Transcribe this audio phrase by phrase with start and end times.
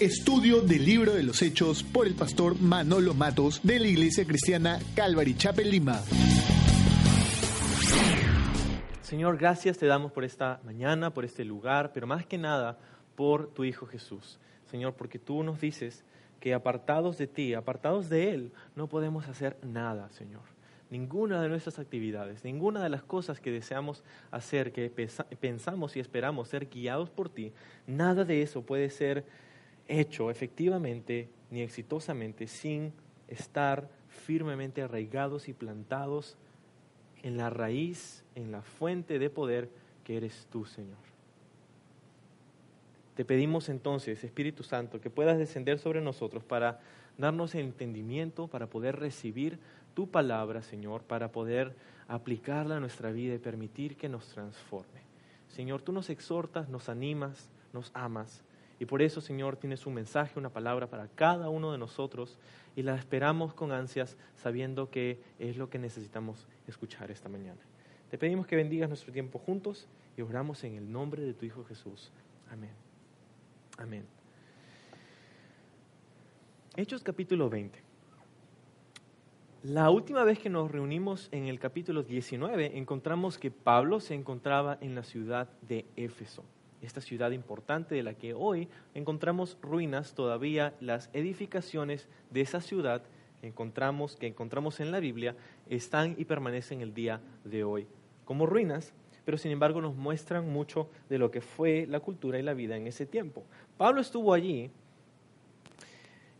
[0.00, 4.78] Estudio del libro de los Hechos por el pastor Manolo Matos de la Iglesia Cristiana
[4.94, 6.00] Calvary Chapel Lima.
[9.02, 12.78] Señor, gracias te damos por esta mañana, por este lugar, pero más que nada
[13.16, 14.38] por tu Hijo Jesús.
[14.70, 16.04] Señor, porque tú nos dices
[16.38, 20.42] que apartados de ti, apartados de Él, no podemos hacer nada, Señor.
[20.90, 24.90] Ninguna de nuestras actividades, ninguna de las cosas que deseamos hacer, que
[25.40, 27.52] pensamos y esperamos ser guiados por ti,
[27.88, 29.26] nada de eso puede ser
[29.88, 32.92] hecho efectivamente ni exitosamente sin
[33.26, 36.36] estar firmemente arraigados y plantados
[37.22, 39.70] en la raíz, en la fuente de poder
[40.04, 40.98] que eres tú, Señor.
[43.14, 46.80] Te pedimos entonces, Espíritu Santo, que puedas descender sobre nosotros para
[47.16, 49.58] darnos entendimiento, para poder recibir
[49.94, 51.74] tu palabra, Señor, para poder
[52.06, 55.00] aplicarla a nuestra vida y permitir que nos transforme.
[55.48, 58.44] Señor, tú nos exhortas, nos animas, nos amas.
[58.80, 62.38] Y por eso, Señor, tienes un mensaje, una palabra para cada uno de nosotros
[62.76, 67.60] y la esperamos con ansias sabiendo que es lo que necesitamos escuchar esta mañana.
[68.10, 71.64] Te pedimos que bendigas nuestro tiempo juntos y oramos en el nombre de tu Hijo
[71.64, 72.12] Jesús.
[72.50, 72.70] Amén.
[73.78, 74.06] Amén.
[76.76, 77.80] Hechos capítulo 20.
[79.64, 84.78] La última vez que nos reunimos en el capítulo 19 encontramos que Pablo se encontraba
[84.80, 86.44] en la ciudad de Éfeso
[86.82, 93.02] esta ciudad importante de la que hoy encontramos ruinas, todavía las edificaciones de esa ciudad
[93.42, 95.36] encontramos, que encontramos en la Biblia
[95.68, 97.86] están y permanecen el día de hoy
[98.24, 98.92] como ruinas,
[99.24, 102.76] pero sin embargo nos muestran mucho de lo que fue la cultura y la vida
[102.76, 103.44] en ese tiempo.
[103.76, 104.70] Pablo estuvo allí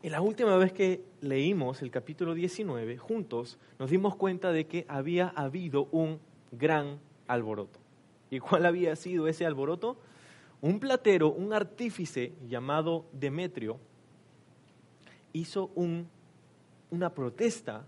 [0.03, 4.87] y la última vez que leímos el capítulo 19 juntos, nos dimos cuenta de que
[4.89, 6.21] había habido un
[6.53, 7.81] gran alboroto.
[8.31, 9.97] ¿Y cuál había sido ese alboroto?
[10.61, 13.79] Un platero, un artífice llamado Demetrio,
[15.33, 15.71] hizo
[16.91, 17.85] una protesta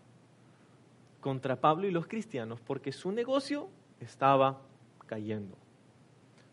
[1.20, 3.68] contra Pablo y los cristianos porque su negocio
[4.00, 4.60] estaba
[5.06, 5.56] cayendo.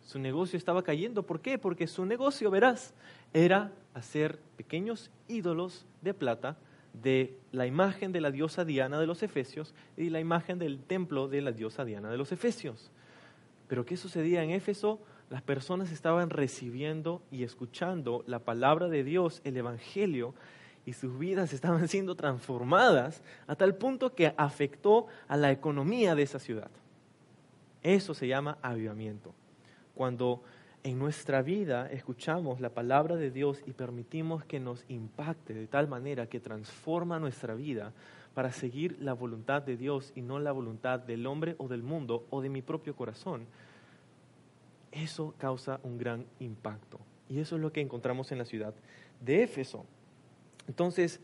[0.04, 1.24] Su negocio estaba cayendo.
[1.24, 1.58] ¿Por qué?
[1.58, 2.94] Porque su negocio, verás,
[3.34, 6.58] era hacer pequeños ídolos de plata
[6.94, 11.28] de la imagen de la diosa Diana de los Efesios y la imagen del templo
[11.28, 12.90] de la diosa Diana de los Efesios.
[13.68, 15.00] Pero ¿qué sucedía en Éfeso?
[15.30, 20.34] Las personas estaban recibiendo y escuchando la palabra de Dios, el Evangelio,
[20.86, 26.24] y sus vidas estaban siendo transformadas a tal punto que afectó a la economía de
[26.24, 26.72] esa ciudad.
[27.84, 29.34] Eso se llama avivamiento.
[29.96, 30.44] Cuando
[30.84, 35.88] en nuestra vida escuchamos la palabra de Dios y permitimos que nos impacte de tal
[35.90, 37.92] manera que transforma nuestra vida
[38.34, 42.26] para seguir la voluntad de Dios y no la voluntad del hombre o del mundo
[42.30, 43.48] o de mi propio corazón,
[44.92, 47.00] eso causa un gran impacto.
[47.30, 48.74] Y eso es lo que encontramos en la ciudad
[49.22, 49.86] de Éfeso.
[50.68, 51.20] Entonces,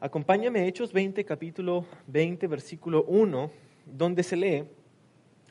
[0.00, 3.50] acompáñame a Hechos 20, capítulo 20, versículo 1,
[3.86, 4.64] donde se lee,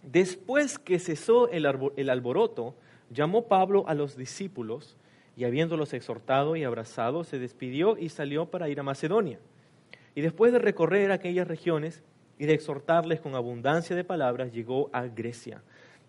[0.03, 2.75] después que cesó el, el alboroto,
[3.09, 4.97] llamó Pablo a los discípulos
[5.35, 9.39] y habiéndolos exhortado y abrazado, se despidió y salió para ir a Macedonia.
[10.15, 12.03] Y después de recorrer aquellas regiones
[12.37, 15.61] y de exhortarles con abundancia de palabras, llegó a Grecia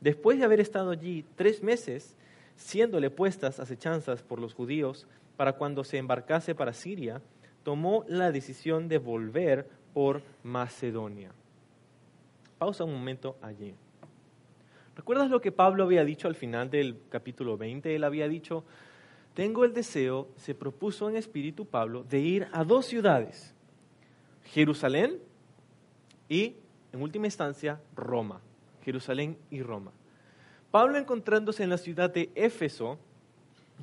[0.02, 2.16] Después de haber estado allí tres meses,
[2.56, 7.22] siéndole puestas acechanzas por los judíos para cuando se embarcase para Siria,
[7.62, 11.30] tomó la decisión de volver por Macedonia.
[12.58, 13.76] Pausa un momento allí.
[14.96, 17.94] ¿Recuerdas lo que Pablo había dicho al final del capítulo 20?
[17.94, 18.64] Él había dicho,
[19.34, 23.54] tengo el deseo, se propuso en espíritu Pablo, de ir a dos ciudades,
[24.46, 25.20] Jerusalén
[26.28, 26.56] y,
[26.92, 28.40] en última instancia, Roma.
[28.84, 29.92] Jerusalén y Roma.
[30.70, 32.98] Pablo encontrándose en la ciudad de Éfeso,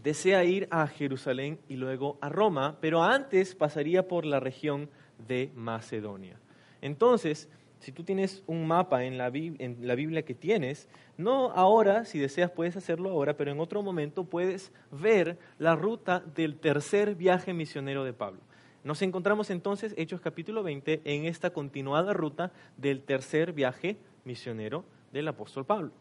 [0.03, 4.89] desea ir a Jerusalén y luego a Roma, pero antes pasaría por la región
[5.27, 6.39] de Macedonia.
[6.81, 7.49] Entonces,
[7.79, 10.87] si tú tienes un mapa en la, Biblia que tienes,
[11.17, 16.21] no ahora, si deseas puedes hacerlo ahora, pero en otro momento puedes ver la ruta
[16.35, 18.41] del tercer viaje misionero de Pablo.
[18.83, 25.27] Nos encontramos entonces, Hechos capítulo 20, en esta continuada ruta del tercer viaje misionero del
[25.27, 25.91] apóstol Pablo.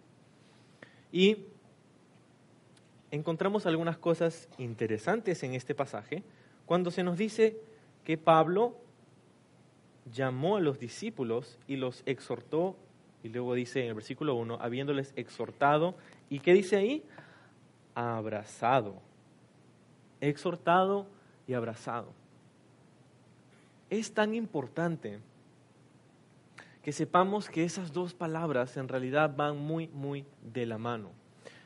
[1.13, 1.47] Y
[3.11, 6.23] encontramos algunas cosas interesantes en este pasaje
[6.67, 7.59] cuando se nos dice
[8.05, 8.77] que Pablo
[10.13, 12.77] llamó a los discípulos y los exhortó,
[13.23, 15.95] y luego dice en el versículo 1, habiéndoles exhortado,
[16.31, 17.05] ¿y qué dice ahí?
[17.95, 19.01] Abrazado,
[20.21, 21.07] exhortado
[21.47, 22.13] y abrazado.
[23.91, 25.19] Es tan importante
[26.89, 31.11] que sepamos que esas dos palabras en realidad van muy, muy de la mano.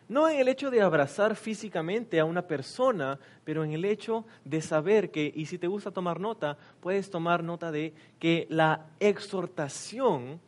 [0.08, 4.60] No en el hecho de abrazar físicamente a una persona, pero en el hecho de
[4.60, 10.40] saber que, y si te gusta tomar nota, puedes tomar nota de que la exhortación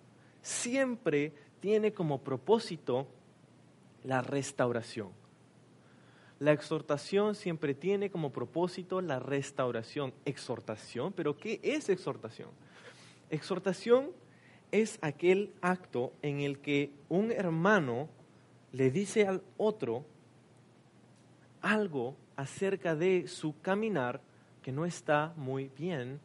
[0.42, 3.06] siempre tiene como propósito
[4.02, 5.10] la restauración.
[6.40, 10.12] La exhortación siempre tiene como propósito la restauración.
[10.24, 12.48] Exhortación, pero ¿qué es exhortación?
[13.30, 14.23] Exhortación
[14.74, 18.08] es aquel acto en el que un hermano
[18.72, 20.04] le dice al otro
[21.60, 24.20] algo acerca de su caminar
[24.62, 26.18] que no está muy bien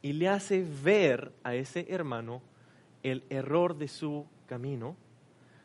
[0.00, 2.40] y le hace ver a ese hermano
[3.02, 4.96] el error de su camino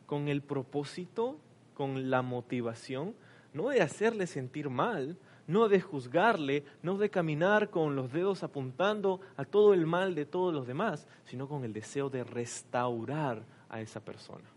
[0.08, 1.40] con el propósito,
[1.74, 3.16] con la motivación,
[3.54, 5.18] no de hacerle sentir mal,
[5.48, 10.26] no de juzgarle, no de caminar con los dedos apuntando a todo el mal de
[10.26, 14.50] todos los demás, sino con el deseo de restaurar a esa persona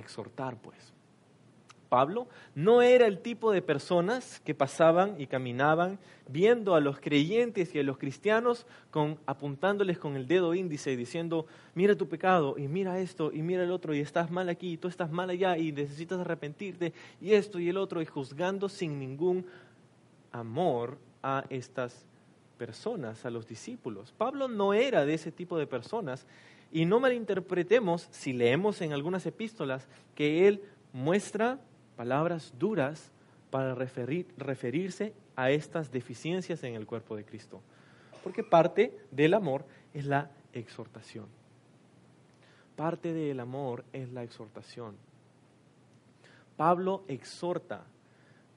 [0.00, 0.92] exhortar, pues.
[1.90, 5.98] Pablo no era el tipo de personas que pasaban y caminaban
[6.28, 10.96] viendo a los creyentes y a los cristianos con, apuntándoles con el dedo índice y
[10.96, 14.74] diciendo, mira tu pecado y mira esto y mira el otro y estás mal aquí
[14.74, 18.68] y tú estás mal allá y necesitas arrepentirte y esto y el otro y juzgando
[18.68, 19.44] sin ningún
[20.30, 22.06] amor a estas
[22.56, 24.14] personas, a los discípulos.
[24.16, 26.24] Pablo no era de ese tipo de personas
[26.70, 31.58] y no malinterpretemos si leemos en algunas epístolas que él muestra
[32.00, 33.10] palabras duras
[33.50, 37.60] para referirse a estas deficiencias en el cuerpo de Cristo.
[38.24, 41.26] Porque parte del amor es la exhortación.
[42.74, 44.96] Parte del amor es la exhortación.
[46.56, 47.84] Pablo exhorta,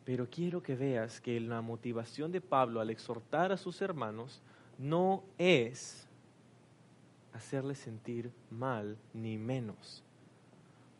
[0.05, 4.41] pero quiero que veas que la motivación de Pablo al exhortar a sus hermanos
[4.77, 6.07] no es
[7.33, 10.01] hacerles sentir mal ni menos.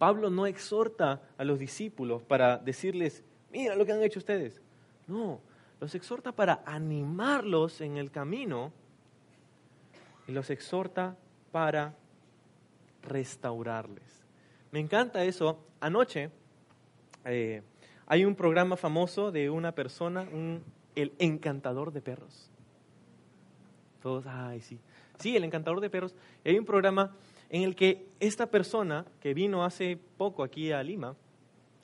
[0.03, 3.23] Pablo no exhorta a los discípulos para decirles,
[3.53, 4.61] mira lo que han hecho ustedes.
[5.07, 5.39] No,
[5.79, 8.73] los exhorta para animarlos en el camino
[10.27, 11.15] y los exhorta
[11.53, 11.95] para
[13.01, 14.25] restaurarles.
[14.71, 15.63] Me encanta eso.
[15.79, 16.31] Anoche
[17.23, 17.61] eh,
[18.05, 20.27] hay un programa famoso de una persona,
[20.95, 22.51] el encantador de perros.
[24.01, 24.77] Todos, ay, sí.
[25.17, 26.13] Sí, El Encantador de Perros.
[26.43, 27.15] hay un programa
[27.53, 31.15] en el que esta persona que vino hace poco aquí a Lima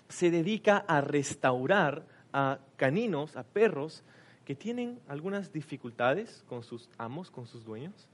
[0.08, 4.04] se dedica a restaurar a caninos, a perros
[4.46, 8.08] que tienen algunas dificultades con sus amos, con sus dueños.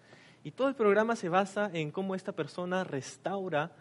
[0.44, 3.72] Y todo el programa se basa en cómo esta persona restaura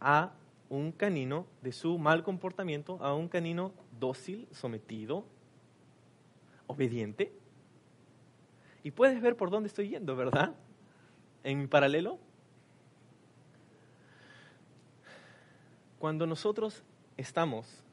[0.00, 0.32] a
[0.70, 5.26] un canino de su mal comportamiento a un canino dócil, sometido,
[6.66, 7.34] obediente.
[8.82, 10.54] Y puedes ver por dónde estoy yendo, ¿verdad?
[11.44, 12.18] en paralelo?
[16.00, 16.82] Cuando nosotros
[17.18, 17.84] estamos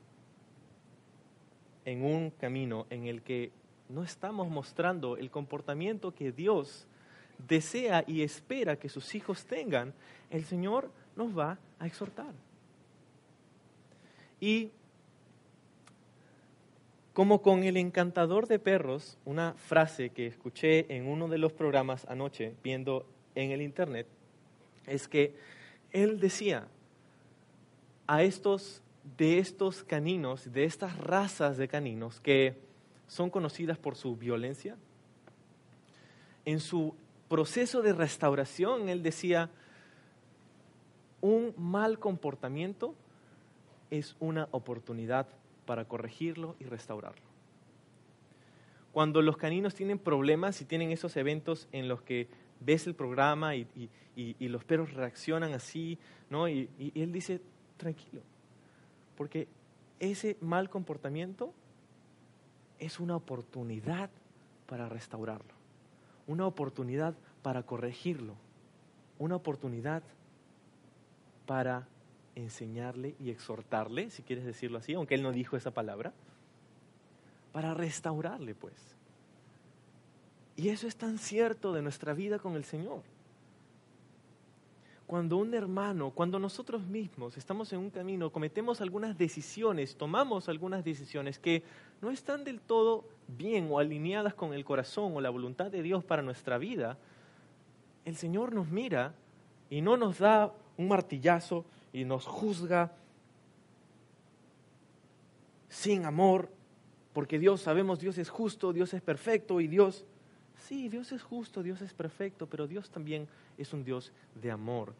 [1.83, 3.51] en un camino en el que
[3.89, 6.87] no estamos mostrando el comportamiento que Dios
[7.47, 9.93] desea y espera que sus hijos tengan,
[10.29, 12.33] el Señor nos va a exhortar.
[14.39, 14.71] Y
[17.13, 22.05] como con el encantador de perros, una frase que escuché en uno de los programas
[22.07, 23.05] anoche, viendo
[23.35, 24.07] en el Internet
[24.85, 25.35] es que
[25.91, 26.69] él decía
[28.07, 28.81] a estos,
[29.17, 32.57] de estos caninos, de estas razas de caninos que
[33.07, 34.77] son conocidas por su violencia,
[36.45, 36.95] en su
[37.27, 39.49] proceso de restauración, él decía,
[41.19, 42.95] un mal comportamiento
[43.91, 45.27] es una oportunidad
[45.65, 47.27] para corregirlo y restaurarlo.
[48.93, 52.27] Cuando los caninos tienen problemas y tienen esos eventos en los que
[52.61, 53.67] ves el programa y,
[54.39, 55.99] los perros reaccionan así,
[56.29, 56.49] ¿no?
[56.49, 57.41] Y, y él dice,
[57.77, 58.21] tranquilo,
[59.15, 59.47] porque
[59.99, 61.53] ese mal comportamiento
[62.79, 64.09] es una oportunidad
[64.67, 65.53] para restaurarlo,
[66.27, 68.35] una oportunidad para corregirlo,
[69.19, 70.03] una oportunidad
[71.45, 71.87] para
[72.35, 76.13] enseñarle y exhortarle, si quieres decirlo así, aunque él no dijo esa palabra,
[77.51, 78.75] para restaurarle, pues.
[80.55, 83.01] Y eso es tan cierto de nuestra vida con el Señor.
[85.07, 90.83] Cuando un hermano, cuando nosotros mismos estamos en un camino, cometemos algunas decisiones, tomamos algunas
[90.83, 91.63] decisiones que
[92.01, 96.03] no están del todo bien o alineadas con el corazón o la voluntad de Dios
[96.03, 96.97] para nuestra vida,
[98.03, 99.13] el Señor nos mira
[99.69, 102.91] y no nos da un martillazo y nos juzga
[105.69, 106.49] sin amor,
[107.13, 110.05] porque Dios, sabemos, Dios es justo, Dios es perfecto y Dios
[110.65, 114.93] Sí, Dios es justo, Dios es perfecto, pero Dios también es un Dios de amor.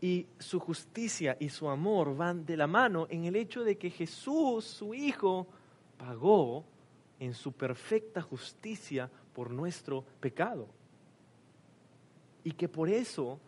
[0.00, 3.90] Y su justicia y su amor van de la mano en el hecho de que
[3.90, 5.46] Jesús, su Hijo,
[5.96, 6.64] pagó
[7.18, 10.68] en su perfecta justicia por nuestro pecado.
[12.44, 13.40] Y que por eso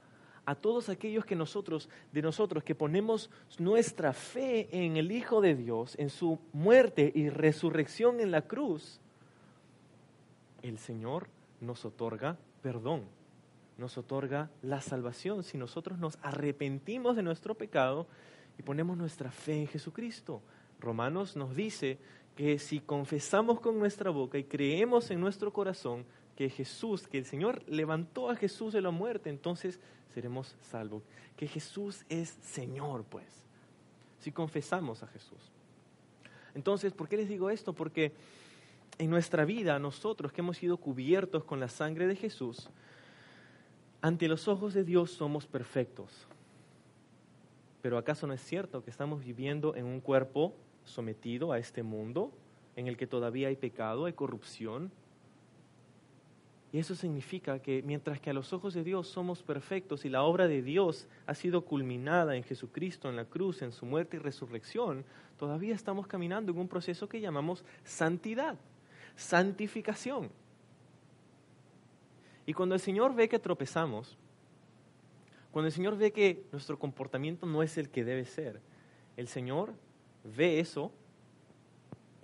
[0.45, 5.55] a todos aquellos que nosotros, de nosotros que ponemos nuestra fe en el Hijo de
[5.55, 9.01] Dios, en su muerte y resurrección en la cruz,
[10.63, 11.29] el Señor
[11.61, 13.05] nos otorga perdón,
[13.79, 18.07] nos otorga la salvación si nosotros nos arrepentimos de nuestro pecado
[18.59, 20.43] y ponemos nuestra fe en Jesucristo.
[20.79, 21.99] Romanos nos dice
[22.37, 26.05] que si confesamos con nuestra boca y creemos en nuestro corazón
[26.37, 29.79] que Jesús, que el Señor levantó a Jesús de la muerte, entonces
[30.13, 31.03] seremos salvos.
[31.37, 33.27] Que Jesús es Señor, pues,
[34.21, 35.53] si confesamos a Jesús.
[36.55, 37.73] Entonces, ¿por qué les digo esto?
[37.73, 38.13] Porque
[39.01, 42.69] en nuestra vida, nosotros que hemos sido cubiertos con la sangre de Jesús,
[44.03, 46.29] ante los ojos de Dios somos perfectos.
[47.81, 50.55] Pero ¿acaso no es cierto que estamos viviendo en un cuerpo
[50.85, 52.31] sometido a este mundo,
[52.77, 54.93] en el que todavía hay pecado, hay corrupción,
[56.73, 60.23] y eso significa que mientras que a los ojos de Dios somos perfectos y la
[60.23, 64.21] obra de Dios ha sido culminada en Jesucristo, en la cruz, en su muerte y
[64.21, 65.05] resurrección,
[65.39, 68.57] todavía estamos caminando en un proceso que llamamos santidad,
[69.17, 70.31] santificación.
[72.47, 74.17] Y cuando el Señor ve que tropezamos,
[75.51, 78.61] cuando el Señor ve que nuestro comportamiento no es el que debe ser,
[79.17, 79.75] el Señor
[80.37, 80.93] ve eso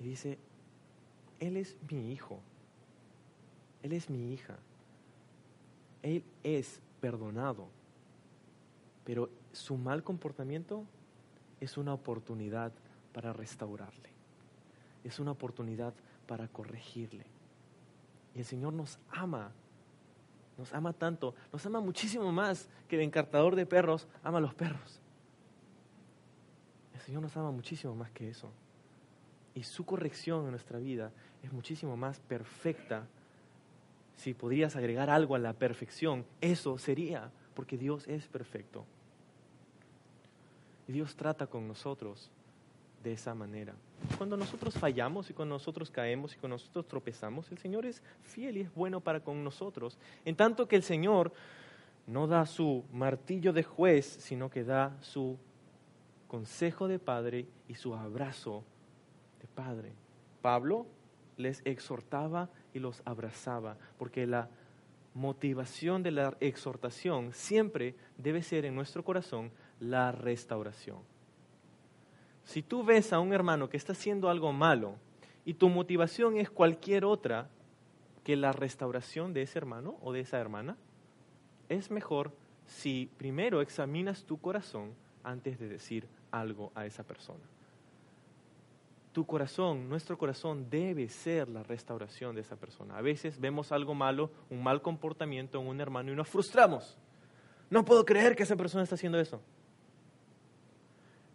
[0.01, 0.39] y dice,
[1.41, 2.41] Él es mi hijo
[3.87, 4.57] él es mi hija.
[6.03, 7.69] Él es perdonado.
[9.05, 10.85] Pero su mal comportamiento
[11.61, 12.73] es una oportunidad
[13.13, 14.11] para restaurarle.
[15.05, 15.95] Es una oportunidad
[16.27, 17.27] para corregirle.
[18.35, 19.53] Y el Señor nos ama.
[20.59, 21.35] Nos ama tanto.
[21.53, 25.01] Nos ama muchísimo más que el encartador de perros ama a los perros.
[26.95, 28.51] El Señor nos ama muchísimo más que eso.
[29.55, 33.07] Y su corrección en nuestra vida es muchísimo más perfecta
[34.17, 38.85] si podrías agregar algo a la perfección, eso sería, porque Dios es perfecto.
[40.89, 42.31] Y Dios trata con nosotros
[43.07, 43.73] de esa manera.
[44.19, 48.57] Cuando nosotros fallamos y cuando nosotros caemos y cuando nosotros tropezamos, el Señor es fiel
[48.57, 49.97] y es bueno para con nosotros.
[50.25, 51.33] En tanto que el Señor
[52.09, 55.39] no da su martillo de juez, sino que da su
[56.27, 58.65] consejo de padre y su abrazo
[59.41, 59.93] de padre.
[60.43, 60.87] Pablo
[61.37, 64.49] les exhortaba y los abrazaba, porque la
[65.15, 71.16] motivación de la exhortación siempre debe ser en nuestro corazón la restauración.
[72.47, 74.95] Si tú ves a un hermano que está haciendo algo malo
[75.45, 77.51] y tu motivación es cualquier otra
[78.25, 80.79] que la restauración de ese hermano o de esa hermana,
[81.69, 82.33] es mejor
[82.65, 87.45] si primero examinas tu corazón antes de decir algo a esa persona
[89.17, 92.99] tu corazón, nuestro corazón debe ser la restauración de esa persona.
[92.99, 96.99] A veces vemos algo malo, un mal comportamiento en un hermano y nos frustramos.
[97.71, 99.41] No puedo creer que esa persona está haciendo eso.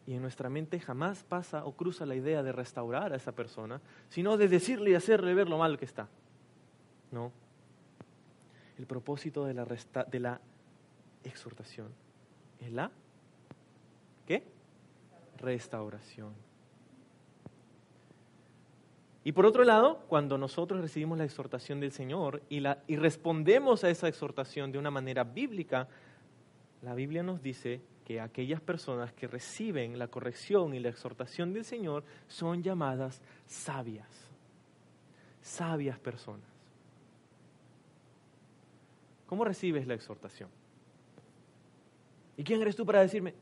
[0.08, 3.82] Y en nuestra mente jamás pasa o cruza la idea de restaurar a esa persona,
[4.10, 6.08] sino de decirle y hacerle ver lo mal que está.
[7.12, 7.32] No.
[8.78, 10.42] El propósito de la,
[11.24, 11.90] exhortación
[12.60, 12.92] es la
[14.26, 14.44] ¿qué?
[15.38, 16.34] Restauración.
[19.24, 23.84] Y por otro lado, cuando nosotros recibimos la exhortación del Señor y, la, y respondemos
[23.84, 25.88] a esa exhortación de una manera bíblica,
[26.82, 31.66] la Biblia nos dice que aquellas personas que reciben la corrección y la exhortación del
[31.66, 34.10] Señor son llamadas sabias,
[35.42, 36.48] sabias personas.
[39.28, 40.50] ¿Cómo recibes la exhortación?
[42.38, 43.34] ¿Y quién eres tú para decirme?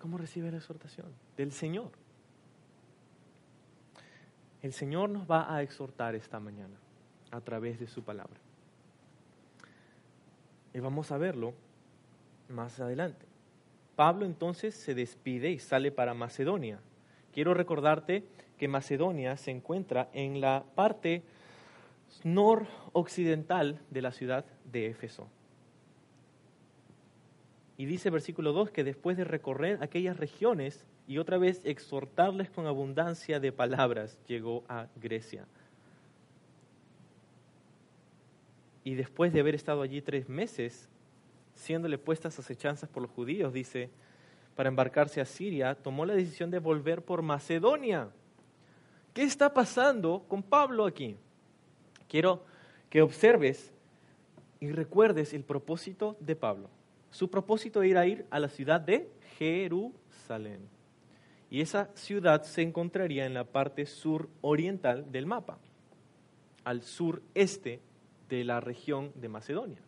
[0.00, 1.06] ¿Cómo recibes la exhortación?
[1.36, 1.90] Del Señor.
[4.62, 6.76] El Señor nos va a exhortar esta mañana
[7.30, 8.40] a través de su palabra.
[10.76, 11.54] Y vamos a verlo
[12.50, 13.24] más adelante.
[13.96, 16.80] Pablo entonces se despide y sale para Macedonia.
[17.32, 18.24] Quiero recordarte
[18.58, 21.22] que Macedonia se encuentra en la parte
[22.24, 25.28] noroccidental de la ciudad de Éfeso.
[27.78, 32.66] Y dice versículo 2 que después de recorrer aquellas regiones, y otra vez exhortarles con
[32.66, 35.46] abundancia de palabras, llegó a Grecia.
[38.86, 40.88] Y después de haber estado allí tres meses,
[41.56, 43.90] siéndole puestas acechanzas por los judíos, dice,
[44.54, 48.10] para embarcarse a Siria, tomó la decisión de volver por Macedonia.
[49.12, 51.16] ¿Qué está pasando con Pablo aquí?
[52.08, 52.44] Quiero
[52.88, 53.72] que observes
[54.60, 56.70] y recuerdes el propósito de Pablo.
[57.10, 60.60] Su propósito era ir a la ciudad de Jerusalén.
[61.50, 65.58] Y esa ciudad se encontraría en la parte sur oriental del mapa,
[66.62, 67.80] al sureste
[68.28, 69.78] de la región de Macedonia.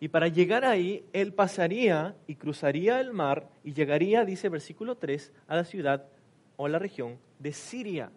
[0.00, 5.30] Y para llegar ahí, él pasaría y cruzaría el mar y llegaría, dice versículo 3,
[5.46, 6.06] a la ciudad
[6.56, 8.10] o la región de Siria.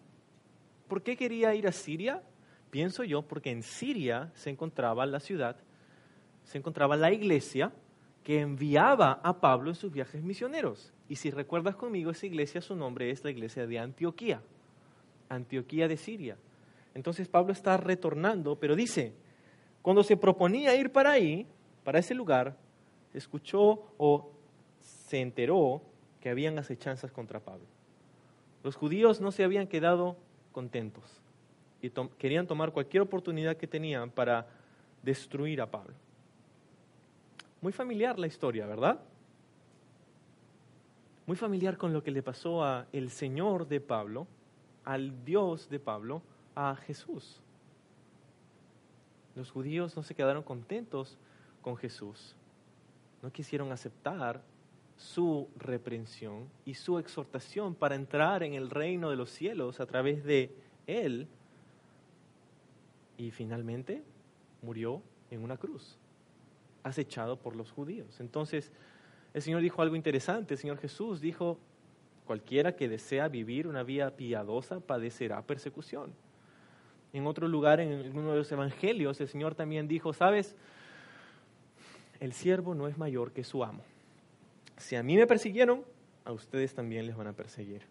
[0.87, 2.23] ¿Por qué quería ir a Siria?
[2.69, 5.57] Pienso yo, porque en Siria se encontraba la ciudad,
[6.45, 7.71] se encontraba la iglesia
[8.23, 10.93] que enviaba a Pablo en sus viajes misioneros.
[11.09, 14.41] Y si recuerdas conmigo, esa iglesia, su nombre es la iglesia de Antioquía,
[15.27, 16.37] Antioquía de Siria.
[16.93, 19.13] Entonces Pablo está retornando, pero dice,
[19.81, 21.47] cuando se proponía ir para ahí,
[21.83, 22.55] para ese lugar,
[23.13, 24.31] escuchó o
[24.79, 25.81] se enteró
[26.21, 27.65] que habían acechanzas contra Pablo.
[28.63, 30.15] Los judíos no se habían quedado
[30.51, 31.03] contentos
[31.81, 34.47] y querían tomar cualquier oportunidad que tenían para
[35.01, 35.95] destruir a Pablo.
[37.61, 39.01] Muy familiar la historia, ¿verdad?
[41.25, 44.27] Muy familiar con lo que le pasó a el Señor de Pablo,
[44.85, 46.21] al Dios de Pablo,
[46.55, 47.41] a Jesús.
[49.35, 51.17] Los judíos no se quedaron contentos
[51.61, 52.35] con Jesús.
[53.21, 54.41] No quisieron aceptar
[54.97, 60.23] su reprensión y su exhortación para entrar en el reino de los cielos a través
[60.23, 60.55] de
[60.85, 61.27] Él.
[63.17, 64.03] Y finalmente
[64.61, 65.97] murió en una cruz,
[66.83, 68.19] acechado por los judíos.
[68.19, 68.71] Entonces,
[69.33, 70.53] el Señor dijo algo interesante.
[70.53, 71.57] El Señor Jesús dijo,
[72.25, 76.13] cualquiera que desea vivir una vida piadosa padecerá persecución.
[77.13, 80.55] En otro lugar, en uno de los evangelios, el Señor también dijo, sabes,
[82.19, 83.83] el siervo no es mayor que su amo.
[84.77, 85.83] Si a mí me persiguieron,
[86.25, 87.83] a ustedes también les van a perseguir.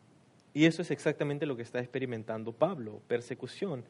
[0.55, 3.85] Y eso es exactamente lo que está experimentando Pablo, persecución.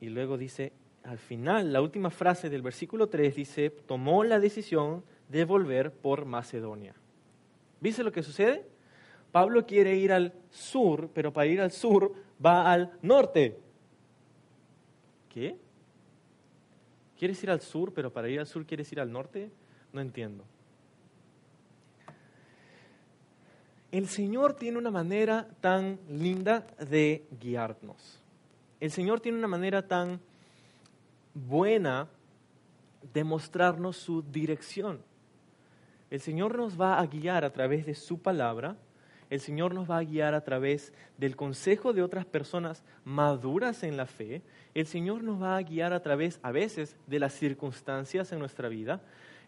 [0.00, 0.72] Y luego dice,
[1.04, 6.24] al final, la última frase del versículo 3 dice, tomó la decisión de volver por
[6.24, 6.94] Macedonia.
[7.80, 8.64] ¿Viste lo que sucede?
[9.30, 13.58] Pablo quiere ir al sur, pero para ir al sur va al norte.
[15.34, 15.58] ¿Qué?
[17.18, 19.50] ¿Quieres ir al sur, pero para ir al sur quieres ir al norte?
[19.92, 20.44] No entiendo.
[23.90, 28.22] El Señor tiene una manera tan linda de guiarnos.
[28.78, 30.20] El Señor tiene una manera tan
[31.34, 32.08] buena
[33.12, 35.02] de mostrarnos su dirección.
[36.10, 38.76] El Señor nos va a guiar a través de su palabra
[39.30, 43.96] el Señor nos va a guiar a través del consejo de otras personas maduras en
[43.96, 44.42] la fe.
[44.74, 48.68] El Señor nos va a guiar a través, a veces, de las circunstancias en nuestra
[48.68, 49.00] vida.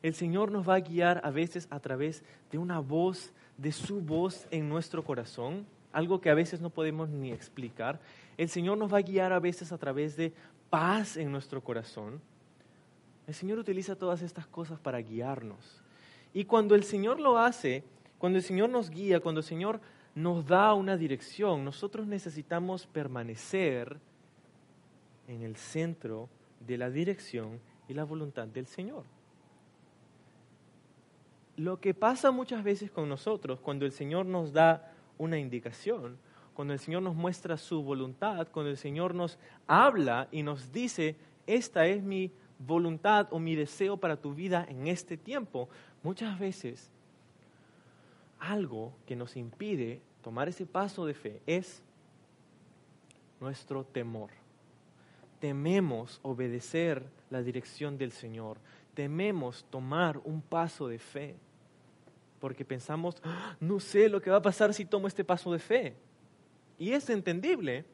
[0.02, 4.00] El Señor nos va a guiar a veces a través de una voz, de su
[4.00, 7.98] voz en nuestro corazón, algo que a veces no podemos ni explicar.
[8.36, 10.32] El Señor nos va a guiar a veces a través de
[10.70, 12.20] paz en nuestro corazón.
[13.26, 15.82] El Señor utiliza todas estas cosas para guiarnos.
[16.32, 17.82] Y cuando el Señor lo hace,
[18.18, 19.80] cuando el Señor nos guía, cuando el Señor
[20.14, 23.98] nos da una dirección, nosotros necesitamos permanecer
[25.28, 26.28] en el centro
[26.60, 29.04] de la dirección y la voluntad del Señor.
[31.56, 36.18] Lo que pasa muchas veces con nosotros cuando el Señor nos da una indicación,
[36.54, 41.16] cuando el Señor nos muestra su voluntad, cuando el Señor nos habla y nos dice,
[41.46, 45.68] esta es mi voluntad o mi deseo para tu vida en este tiempo,
[46.02, 46.90] muchas veces
[48.38, 51.82] algo que nos impide tomar ese paso de fe es
[53.40, 54.30] nuestro temor.
[55.40, 58.58] Tememos obedecer la dirección del Señor.
[58.94, 61.36] Tememos tomar un paso de fe.
[62.40, 65.58] Porque pensamos, ah, no sé lo que va a pasar si tomo este paso de
[65.58, 65.96] fe.
[66.78, 67.84] Y es entendible,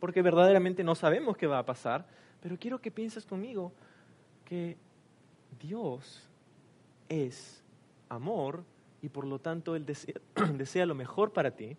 [0.00, 2.06] porque verdaderamente no sabemos qué va a pasar.
[2.40, 3.72] Pero quiero que pienses conmigo
[4.44, 4.76] que
[5.60, 6.28] Dios
[7.08, 7.62] es
[8.08, 8.64] amor
[9.02, 11.76] y por lo tanto Él desea, lo mejor para ti.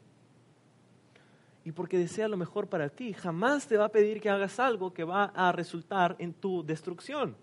[1.68, 4.94] Y porque desea lo mejor para ti, jamás te va a pedir que hagas algo
[4.94, 7.36] que va a resultar en tu destrucción.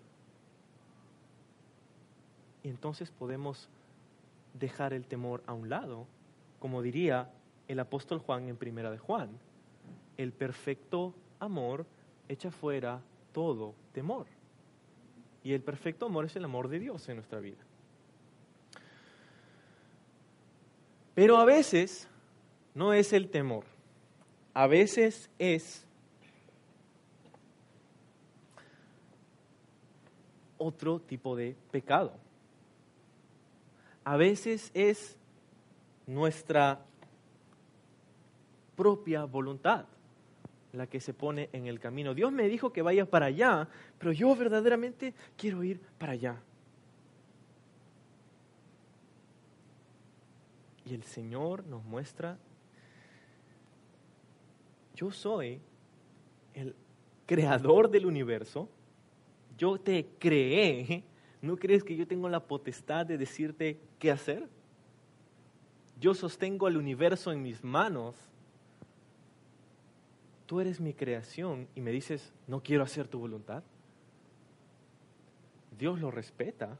[2.63, 3.69] Y entonces podemos
[4.55, 6.07] dejar el temor a un lado,
[6.57, 7.29] como diría
[7.67, 9.29] el apóstol Juan en Primera de Juan.
[10.17, 11.85] El perfecto amor
[12.27, 14.25] echa fuera todo temor.
[15.43, 17.61] Y el perfecto amor es el amor de Dios en nuestra vida.
[21.13, 22.07] Pero a veces
[22.73, 23.74] no es el temor,
[24.55, 25.85] a veces es
[30.57, 32.13] otro tipo de pecado.
[34.05, 35.17] A veces es
[36.07, 36.85] nuestra
[38.77, 39.85] propia voluntad,
[40.71, 42.13] la que se pone en el camino.
[42.13, 43.67] Dios me dijo que vaya para allá,
[43.99, 46.41] pero yo verdaderamente quiero ir para allá.
[50.85, 52.37] Y el Señor nos muestra,
[54.95, 55.59] yo soy
[56.53, 56.75] el
[57.25, 58.69] creador del universo,
[59.57, 61.03] yo te creé,
[61.41, 64.47] ¿no crees que yo tengo la potestad de decirte qué hacer?
[65.99, 68.15] Yo sostengo el universo en mis manos.
[70.45, 73.63] Tú eres mi creación y me dices, no quiero hacer tu voluntad.
[75.77, 76.77] Dios lo respeta,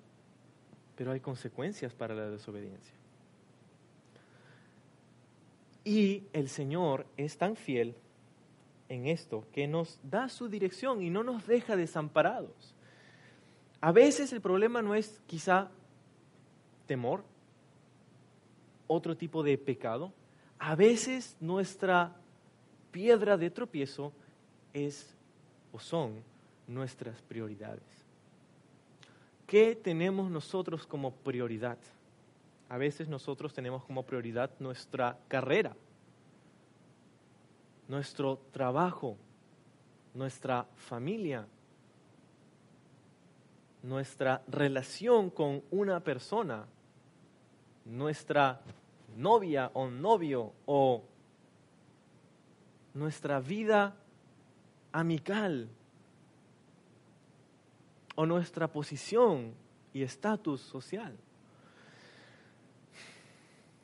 [0.95, 2.93] pero hay consecuencias para la desobediencia.
[5.83, 7.95] Y el Señor es tan fiel
[8.89, 12.75] en esto que nos da su dirección y no nos deja desamparados.
[13.81, 15.69] A veces el problema no es quizá
[16.85, 17.23] temor,
[18.87, 20.11] otro tipo de pecado.
[20.59, 22.15] A veces nuestra
[22.91, 24.13] piedra de tropiezo
[24.73, 25.15] es
[25.71, 26.23] o son
[26.67, 27.83] nuestras prioridades.
[29.45, 31.77] ¿Qué tenemos nosotros como prioridad?
[32.69, 35.75] A veces nosotros tenemos como prioridad nuestra carrera,
[37.87, 39.17] nuestro trabajo,
[40.13, 41.47] nuestra familia,
[43.83, 46.65] nuestra relación con una persona,
[47.85, 48.61] nuestra
[49.15, 51.03] novia o novio o
[52.93, 53.95] nuestra vida
[54.91, 55.69] amical
[58.15, 59.53] o nuestra posición
[59.93, 61.15] y estatus social.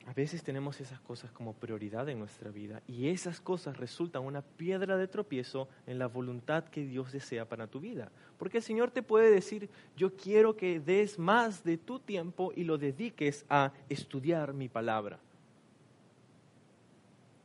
[0.06, 4.42] A veces tenemos esas cosas como prioridad en nuestra vida y esas cosas resultan una
[4.42, 8.10] piedra de tropiezo en la voluntad que Dios desea para tu vida.
[8.36, 12.64] Porque el Señor te puede decir, yo quiero que des más de tu tiempo y
[12.64, 15.20] lo dediques a estudiar mi palabra.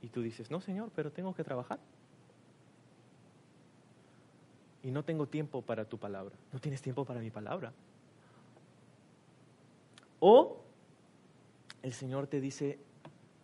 [0.01, 1.79] Y tú dices, no Señor, pero tengo que trabajar.
[4.81, 6.35] Y no tengo tiempo para tu palabra.
[6.51, 7.71] No tienes tiempo para mi palabra.
[10.19, 10.66] O
[11.83, 12.79] el Señor te dice,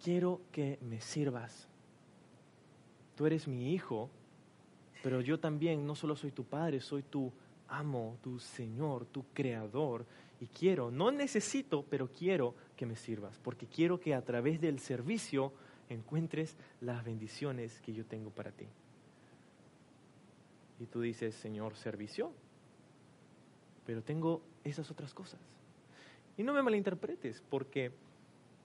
[0.01, 1.67] quiero que me sirvas.
[3.15, 4.09] Tú eres mi hijo,
[5.01, 7.31] pero yo también no solo soy tu padre, soy tu
[7.67, 10.05] amo, tu Señor, tu creador.
[10.39, 14.79] Y quiero, no necesito, pero quiero que me sirvas, porque quiero que a través del
[14.79, 15.53] servicio
[15.89, 18.65] encuentres las bendiciones que yo tengo para ti.
[20.79, 22.31] Y tú dices, Señor, servicio,
[23.85, 25.39] pero tengo esas otras cosas.
[26.35, 27.91] Y no me malinterpretes, porque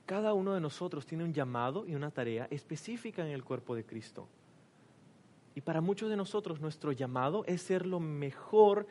[0.08, 3.84] cada uno de nosotros tiene un llamado y una tarea específica en el cuerpo de
[3.84, 4.26] Cristo.
[5.54, 8.86] Y para muchos de nosotros nuestro llamado es ser lo mejor,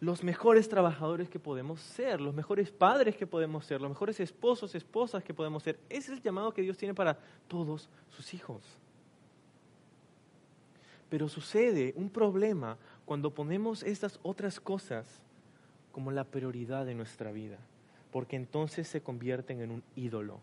[0.00, 4.74] los mejores trabajadores que podemos ser, los mejores padres que podemos ser, los mejores esposos,
[4.74, 5.78] esposas que podemos ser.
[5.88, 8.64] Ese es el llamado que Dios tiene para todos sus hijos.
[11.08, 15.06] Pero sucede un problema cuando ponemos estas otras cosas
[15.92, 17.58] como la prioridad de nuestra vida
[18.12, 20.40] porque entonces se convierten en un ídolo.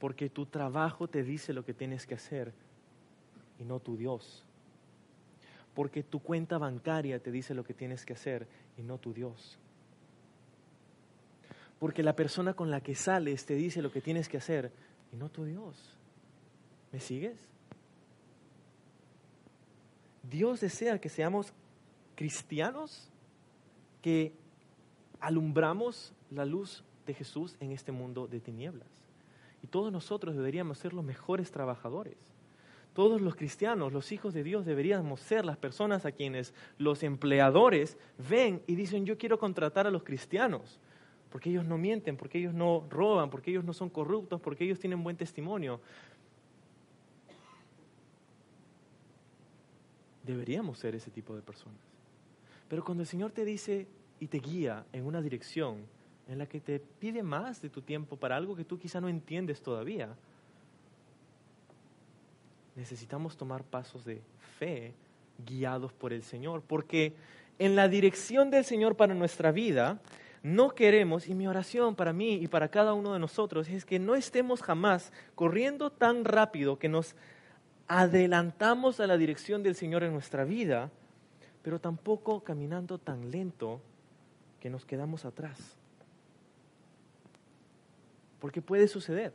[0.00, 2.52] Porque tu trabajo te dice lo que tienes que hacer
[3.60, 4.44] y no tu Dios.
[5.74, 9.58] Porque tu cuenta bancaria te dice lo que tienes que hacer y no tu Dios.
[11.78, 14.72] Porque la persona con la que sales te dice lo que tienes que hacer
[15.12, 15.98] y no tu Dios.
[16.92, 17.36] ¿Me sigues?
[20.22, 21.52] Dios desea que seamos
[22.14, 23.10] cristianos
[24.00, 24.32] que
[25.24, 28.88] alumbramos la luz de Jesús en este mundo de tinieblas.
[29.62, 32.16] Y todos nosotros deberíamos ser los mejores trabajadores.
[32.92, 37.96] Todos los cristianos, los hijos de Dios, deberíamos ser las personas a quienes los empleadores
[38.28, 40.78] ven y dicen, yo quiero contratar a los cristianos,
[41.30, 44.78] porque ellos no mienten, porque ellos no roban, porque ellos no son corruptos, porque ellos
[44.78, 45.80] tienen buen testimonio.
[50.22, 51.80] Deberíamos ser ese tipo de personas.
[52.68, 53.88] Pero cuando el Señor te dice,
[54.24, 55.84] y te guía en una dirección
[56.28, 59.10] en la que te pide más de tu tiempo para algo que tú quizá no
[59.10, 60.16] entiendes todavía,
[62.74, 64.22] necesitamos tomar pasos de
[64.58, 64.94] fe
[65.44, 67.12] guiados por el Señor, porque
[67.58, 70.00] en la dirección del Señor para nuestra vida,
[70.42, 73.98] no queremos, y mi oración para mí y para cada uno de nosotros es que
[73.98, 77.14] no estemos jamás corriendo tan rápido que nos
[77.88, 80.90] adelantamos a la dirección del Señor en nuestra vida,
[81.60, 83.82] pero tampoco caminando tan lento
[84.64, 85.58] que nos quedamos atrás.
[88.40, 89.34] Porque puede suceder.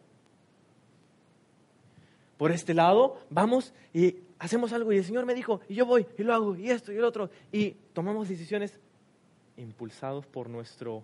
[2.36, 6.08] Por este lado, vamos y hacemos algo y el Señor me dijo, y yo voy
[6.18, 8.80] y lo hago, y esto y el otro, y tomamos decisiones
[9.56, 11.04] impulsados por nuestro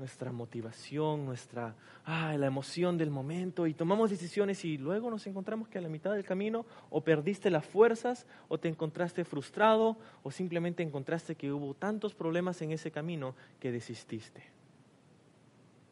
[0.00, 5.68] nuestra motivación, nuestra ah, la emoción del momento y tomamos decisiones y luego nos encontramos
[5.68, 10.30] que a la mitad del camino o perdiste las fuerzas o te encontraste frustrado o
[10.30, 14.42] simplemente encontraste que hubo tantos problemas en ese camino que desististe.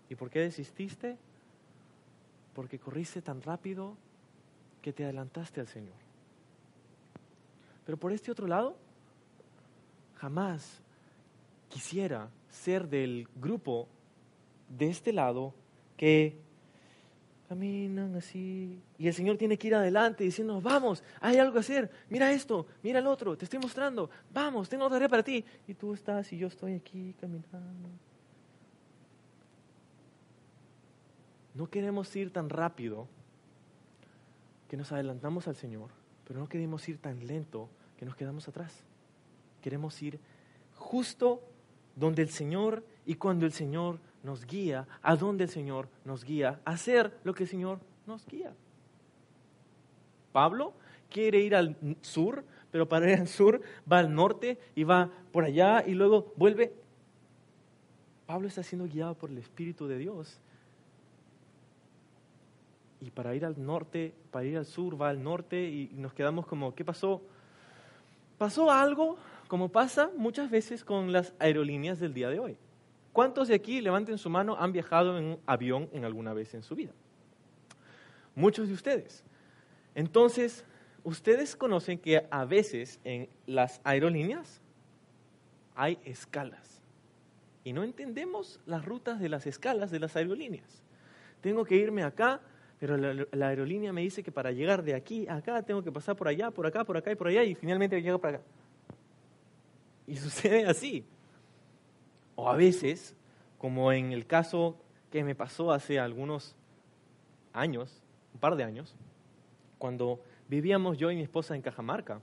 [0.08, 1.18] ¿Y por qué desististe?
[2.54, 3.94] Porque corriste tan rápido
[4.80, 5.96] que te adelantaste al Señor.
[7.84, 8.74] Pero por este otro lado,
[10.14, 10.82] jamás
[11.68, 13.86] quisiera ser del grupo
[14.68, 15.54] de este lado
[15.96, 16.38] que
[17.48, 21.90] caminan así y el Señor tiene que ir adelante diciendo, vamos, hay algo que hacer,
[22.10, 25.44] mira esto, mira el otro, te estoy mostrando, vamos, tengo otra tarea para ti.
[25.66, 27.88] Y tú estás y yo estoy aquí caminando.
[31.54, 33.08] No queremos ir tan rápido
[34.68, 35.90] que nos adelantamos al Señor,
[36.26, 38.84] pero no queremos ir tan lento que nos quedamos atrás.
[39.62, 40.20] Queremos ir
[40.76, 41.42] justo
[41.96, 46.60] donde el Señor y cuando el Señor nos guía, a donde el Señor nos guía,
[46.64, 48.52] a hacer lo que el Señor nos guía.
[50.32, 50.72] Pablo
[51.10, 55.44] quiere ir al sur, pero para ir al sur va al norte y va por
[55.44, 56.72] allá y luego vuelve.
[58.26, 60.38] Pablo está siendo guiado por el Espíritu de Dios.
[63.00, 66.46] Y para ir al norte, para ir al sur, va al norte y nos quedamos
[66.46, 67.22] como, ¿qué pasó?
[68.36, 69.16] Pasó algo
[69.48, 72.56] como pasa muchas veces con las aerolíneas del día de hoy.
[73.12, 76.62] ¿Cuántos de aquí, levanten su mano, han viajado en un avión en alguna vez en
[76.62, 76.92] su vida?
[78.34, 79.24] Muchos de ustedes.
[79.94, 80.64] Entonces,
[81.02, 84.60] ustedes conocen que a veces en las aerolíneas
[85.74, 86.80] hay escalas.
[87.64, 90.82] Y no entendemos las rutas de las escalas de las aerolíneas.
[91.40, 92.40] Tengo que irme acá,
[92.78, 96.16] pero la, aerolínea me dice que para llegar de aquí a acá tengo que pasar
[96.16, 98.46] por allá, por acá, por acá y por allá, y finalmente llego para acá.
[100.06, 101.04] Y sucede así.
[102.40, 103.16] O a veces,
[103.58, 104.76] como en el caso
[105.10, 106.54] que me pasó hace algunos
[107.52, 108.00] años,
[108.32, 108.94] un par de años,
[109.76, 112.20] cuando vivíamos yo y mi esposa en Cajamarca,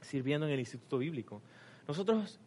[0.00, 1.40] sirviendo en el Instituto Bíblico.
[1.86, 2.40] Nosotros,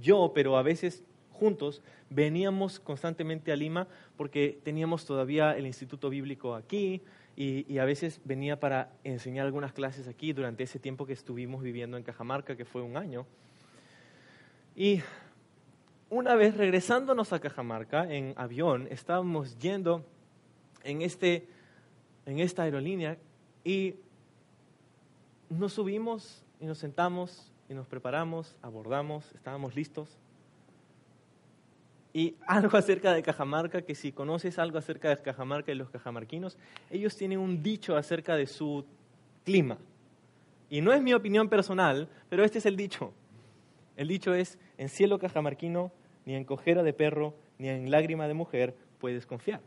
[0.00, 6.54] yo, pero a veces juntos, veníamos constantemente a Lima porque teníamos todavía el Instituto Bíblico
[6.54, 7.02] aquí
[7.34, 11.60] y, y, a veces venía para enseñar algunas clases aquí durante ese tiempo que estuvimos
[11.60, 13.26] viviendo en Cajamarca, que fue un año.
[14.76, 15.02] Y
[16.10, 20.04] una vez regresándonos a Cajamarca en avión, estábamos yendo
[20.82, 21.46] en, este,
[22.26, 23.16] en esta aerolínea
[23.64, 23.96] y
[25.48, 30.08] nos subimos y nos sentamos y nos preparamos, abordamos, estábamos listos.
[32.12, 36.56] Y algo acerca de Cajamarca, que si conoces algo acerca de Cajamarca y los cajamarquinos,
[36.90, 38.84] ellos tienen un dicho acerca de su
[39.44, 39.78] clima.
[40.70, 43.12] Y no es mi opinión personal, pero este es el dicho.
[43.96, 45.92] El dicho es, en cielo cajamarquino,
[46.24, 49.60] ni en cojera de perro, ni en lágrima de mujer puedes confiar.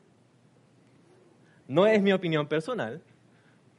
[1.67, 3.01] No es mi opinión personal,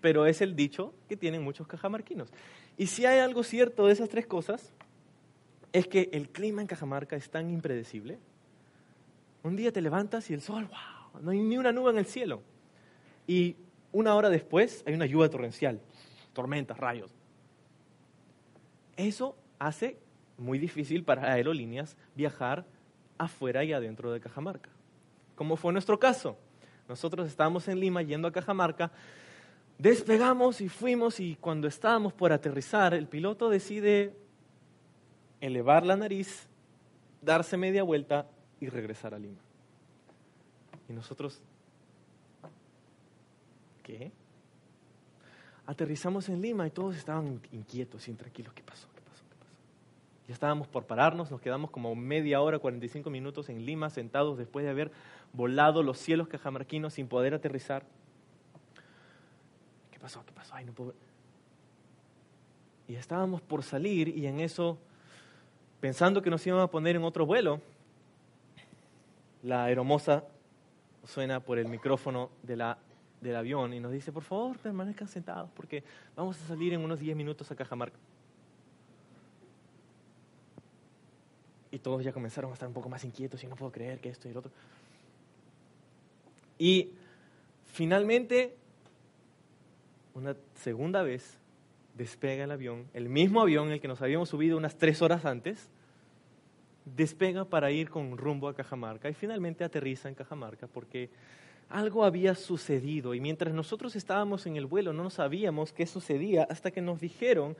[0.00, 2.30] pero es el dicho que tienen muchos cajamarquinos.
[2.76, 4.72] Y si hay algo cierto de esas tres cosas,
[5.72, 8.18] es que el clima en Cajamarca es tan impredecible.
[9.42, 12.06] Un día te levantas y el sol, wow, no hay ni una nube en el
[12.06, 12.42] cielo.
[13.26, 13.56] Y
[13.92, 15.80] una hora después hay una lluvia torrencial,
[16.32, 17.14] tormentas, rayos.
[18.96, 19.98] Eso hace
[20.38, 22.64] muy difícil para aerolíneas viajar
[23.18, 24.70] afuera y adentro de Cajamarca.
[25.34, 26.36] Como fue nuestro caso.
[26.88, 28.90] Nosotros estábamos en Lima yendo a Cajamarca,
[29.76, 34.16] despegamos y fuimos y cuando estábamos por aterrizar, el piloto decide
[35.40, 36.48] elevar la nariz,
[37.20, 38.26] darse media vuelta
[38.58, 39.40] y regresar a Lima.
[40.88, 41.42] Y nosotros,
[43.82, 44.10] ¿qué?
[45.66, 48.54] Aterrizamos en Lima y todos estaban inquietos intranquilos.
[48.54, 48.88] ¿Qué pasó?
[50.28, 54.62] Ya estábamos por pararnos, nos quedamos como media hora, 45 minutos en Lima, sentados después
[54.62, 54.92] de haber
[55.32, 57.86] volado los cielos cajamarquinos sin poder aterrizar.
[59.90, 60.22] ¿Qué pasó?
[60.26, 60.54] ¿Qué pasó?
[60.54, 60.94] Ay, no puedo...
[62.86, 64.78] Y estábamos por salir y en eso,
[65.80, 67.62] pensando que nos íbamos a poner en otro vuelo,
[69.42, 70.24] la aeromoza
[71.04, 75.82] suena por el micrófono del avión y nos dice, por favor, permanezcan sentados porque
[76.14, 77.98] vamos a salir en unos 10 minutos a Cajamarca.
[81.70, 84.08] Y todos ya comenzaron a estar un poco más inquietos y no puedo creer que
[84.08, 84.52] esto y lo otro.
[86.58, 86.90] Y
[87.66, 88.56] finalmente,
[90.14, 91.38] una segunda vez,
[91.94, 95.68] despega el avión, el mismo avión el que nos habíamos subido unas tres horas antes,
[96.96, 101.10] despega para ir con rumbo a Cajamarca y finalmente aterriza en Cajamarca porque
[101.68, 106.70] algo había sucedido y mientras nosotros estábamos en el vuelo no sabíamos qué sucedía hasta
[106.70, 107.56] que nos dijeron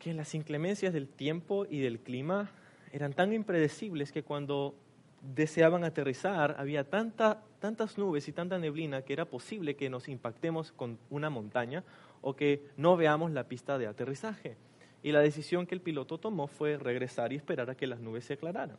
[0.00, 2.50] que las inclemencias del tiempo y del clima
[2.90, 4.74] eran tan impredecibles que cuando
[5.22, 10.72] deseaban aterrizar, había tanta, tantas nubes y tanta neblina que era posible que nos impactemos
[10.72, 11.84] con una montaña
[12.22, 14.56] o que no veamos la pista de aterrizaje.
[15.02, 18.24] Y la decisión que el piloto tomó fue regresar y esperar a que las nubes
[18.24, 18.78] se aclararan,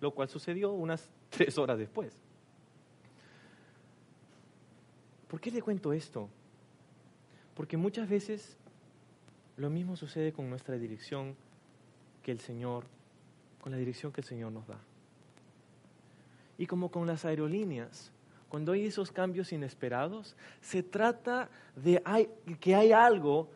[0.00, 2.20] lo cual sucedió unas tres horas después.
[5.26, 6.28] ¿Por qué le cuento esto?
[7.54, 8.58] Porque muchas veces
[9.56, 11.36] lo mismo sucede con nuestra dirección
[12.22, 12.84] que el Señor,
[13.60, 14.78] con la dirección que el Señor nos da.
[16.58, 18.12] Y como con las aerolíneas,
[18.48, 22.02] cuando hay esos cambios inesperados, se trata de
[22.60, 23.48] que hay algo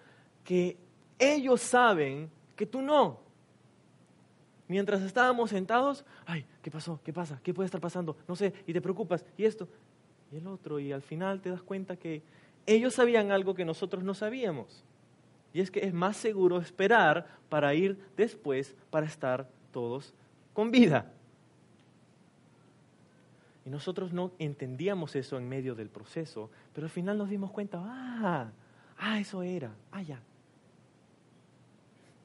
[0.45, 0.77] que
[1.19, 3.21] ellos saben que tú no.
[4.67, 7.01] Mientras estábamos sentados, ay, ¿qué pasó?
[7.05, 7.41] ¿Qué pasa?
[7.43, 8.17] ¿Qué puede estar pasando?
[8.27, 9.69] No sé, y te preocupas, y esto,
[10.31, 12.23] y el otro, y al final te das cuenta que
[12.67, 14.85] ellos sabían algo que nosotros no sabíamos.
[15.53, 20.15] Y es que es más seguro esperar para ir después para estar todos
[20.53, 21.11] con vida.
[23.65, 27.79] Y nosotros no entendíamos eso en medio del proceso, pero al final nos dimos cuenta,
[27.83, 28.51] ah,
[28.99, 30.21] ah, eso era, ah, ya.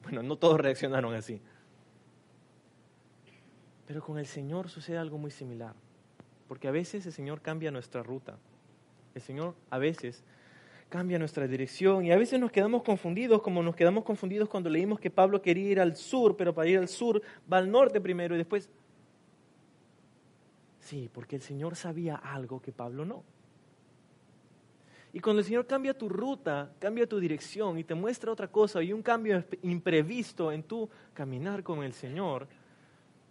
[0.02, 1.40] Bueno, no todos reaccionaron así.
[3.86, 5.74] Pero con el Señor sucede algo muy similar,
[6.48, 8.38] porque a veces el Señor cambia nuestra ruta.
[9.14, 10.24] El Señor a veces
[10.88, 15.00] cambia nuestra dirección y a veces nos quedamos confundidos, como nos quedamos confundidos cuando leímos
[15.00, 17.20] que Pablo quería ir al sur, pero para ir al sur
[17.52, 18.70] va al norte primero y después
[20.84, 23.24] Sí, porque el Señor sabía algo que Pablo no.
[25.14, 28.82] Y cuando el Señor cambia tu ruta, cambia tu dirección y te muestra otra cosa
[28.82, 32.46] y un cambio imprevisto en tu caminar con el Señor,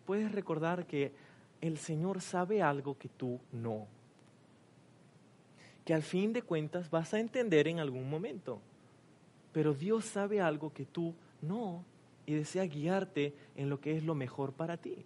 [0.03, 1.13] puedes recordar que
[1.61, 3.85] el Señor sabe algo que tú no.
[5.85, 8.61] Que al fin de cuentas vas a entender en algún momento.
[9.51, 11.83] Pero Dios sabe algo que tú no
[12.25, 15.05] y desea guiarte en lo que es lo mejor para ti.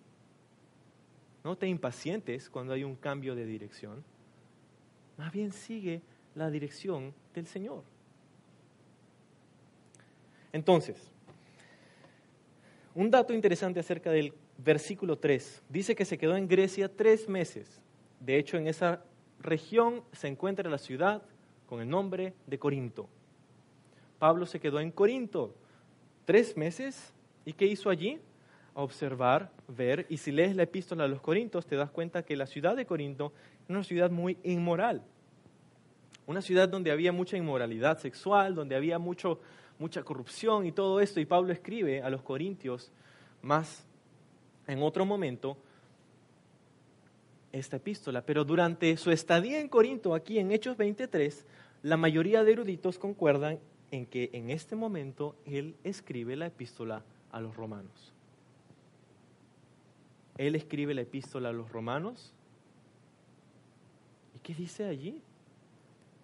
[1.43, 4.03] No te impacientes cuando hay un cambio de dirección.
[5.17, 6.01] Más bien sigue
[6.35, 7.83] la dirección del Señor.
[10.53, 11.11] Entonces,
[12.93, 15.63] un dato interesante acerca del versículo 3.
[15.69, 17.79] Dice que se quedó en Grecia tres meses.
[18.19, 19.03] De hecho, en esa
[19.39, 21.21] región se encuentra la ciudad
[21.67, 23.07] con el nombre de Corinto.
[24.19, 25.53] Pablo se quedó en Corinto
[26.25, 27.13] tres meses.
[27.45, 28.19] ¿Y qué hizo allí?
[28.83, 32.45] observar, ver, y si lees la epístola a los Corintios, te das cuenta que la
[32.45, 35.01] ciudad de Corinto es una ciudad muy inmoral.
[36.27, 39.39] Una ciudad donde había mucha inmoralidad sexual, donde había mucho,
[39.79, 41.19] mucha corrupción y todo esto.
[41.19, 42.91] Y Pablo escribe a los Corintios
[43.41, 43.87] más
[44.67, 45.57] en otro momento
[47.51, 48.21] esta epístola.
[48.21, 51.45] Pero durante su estadía en Corinto, aquí en Hechos 23,
[51.83, 53.59] la mayoría de eruditos concuerdan
[53.91, 58.13] en que en este momento él escribe la epístola a los romanos.
[60.37, 62.33] Él escribe la epístola a los romanos.
[64.35, 65.21] ¿Y qué dice allí?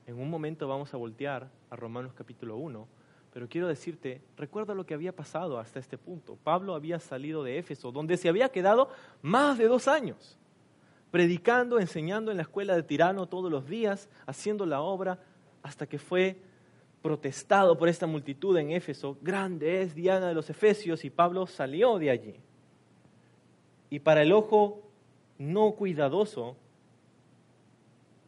[0.06, 2.88] En un momento vamos a voltear a Romanos capítulo 1,
[3.34, 6.38] pero quiero decirte, recuerda lo que había pasado hasta este punto.
[6.44, 8.90] Pablo había salido de Éfeso, donde se había quedado
[9.22, 10.38] más de dos años,
[11.14, 15.20] predicando, enseñando en la escuela de Tirano todos los días, haciendo la obra,
[15.62, 16.42] hasta que fue
[17.04, 19.16] protestado por esta multitud en Éfeso.
[19.22, 22.34] Grande es Diana de los Efesios y Pablo salió de allí.
[23.92, 24.82] Y para el ojo
[25.38, 26.58] no cuidadoso,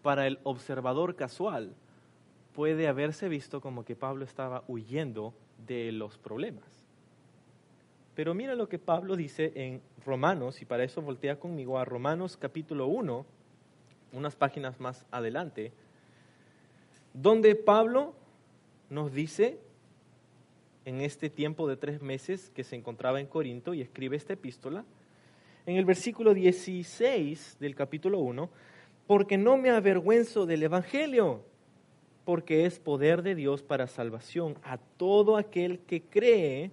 [0.04, 1.74] para el observador casual,
[2.54, 5.34] puede haberse visto como que Pablo estaba huyendo
[5.66, 6.85] de los problemas.
[8.16, 12.38] Pero mira lo que Pablo dice en Romanos, y para eso voltea conmigo a Romanos
[12.38, 13.26] capítulo 1,
[14.14, 15.74] unas páginas más adelante,
[17.14, 18.14] donde Pablo
[18.90, 19.60] nos dice
[20.86, 24.86] en este tiempo de tres meses que se encontraba en Corinto y escribe esta epístola,
[25.66, 28.50] en el versículo 16 del capítulo 1,
[29.08, 31.44] porque no me avergüenzo del Evangelio,
[32.24, 36.72] porque es poder de Dios para salvación a todo aquel que cree,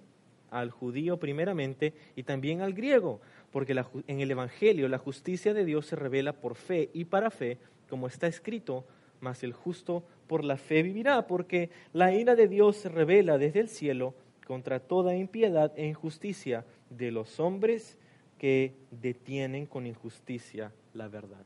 [0.53, 3.19] al judío primeramente y también al griego,
[3.51, 7.57] porque en el Evangelio la justicia de Dios se revela por fe y para fe,
[7.89, 8.85] como está escrito,
[9.19, 13.59] mas el justo por la fe vivirá, porque la ira de Dios se revela desde
[13.59, 14.13] el cielo
[14.45, 17.97] contra toda impiedad e injusticia de los hombres
[18.37, 21.45] que detienen con injusticia la verdad.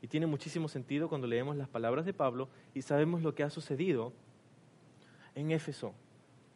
[0.00, 3.50] Y tiene muchísimo sentido cuando leemos las palabras de Pablo y sabemos lo que ha
[3.50, 4.12] sucedido
[5.34, 5.94] en Éfeso,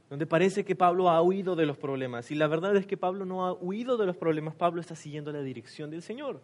[0.08, 2.30] donde parece que Pablo ha huido de los problemas.
[2.30, 5.32] Y la verdad es que Pablo no ha huido de los problemas, Pablo está siguiendo
[5.32, 6.40] la dirección del Señor.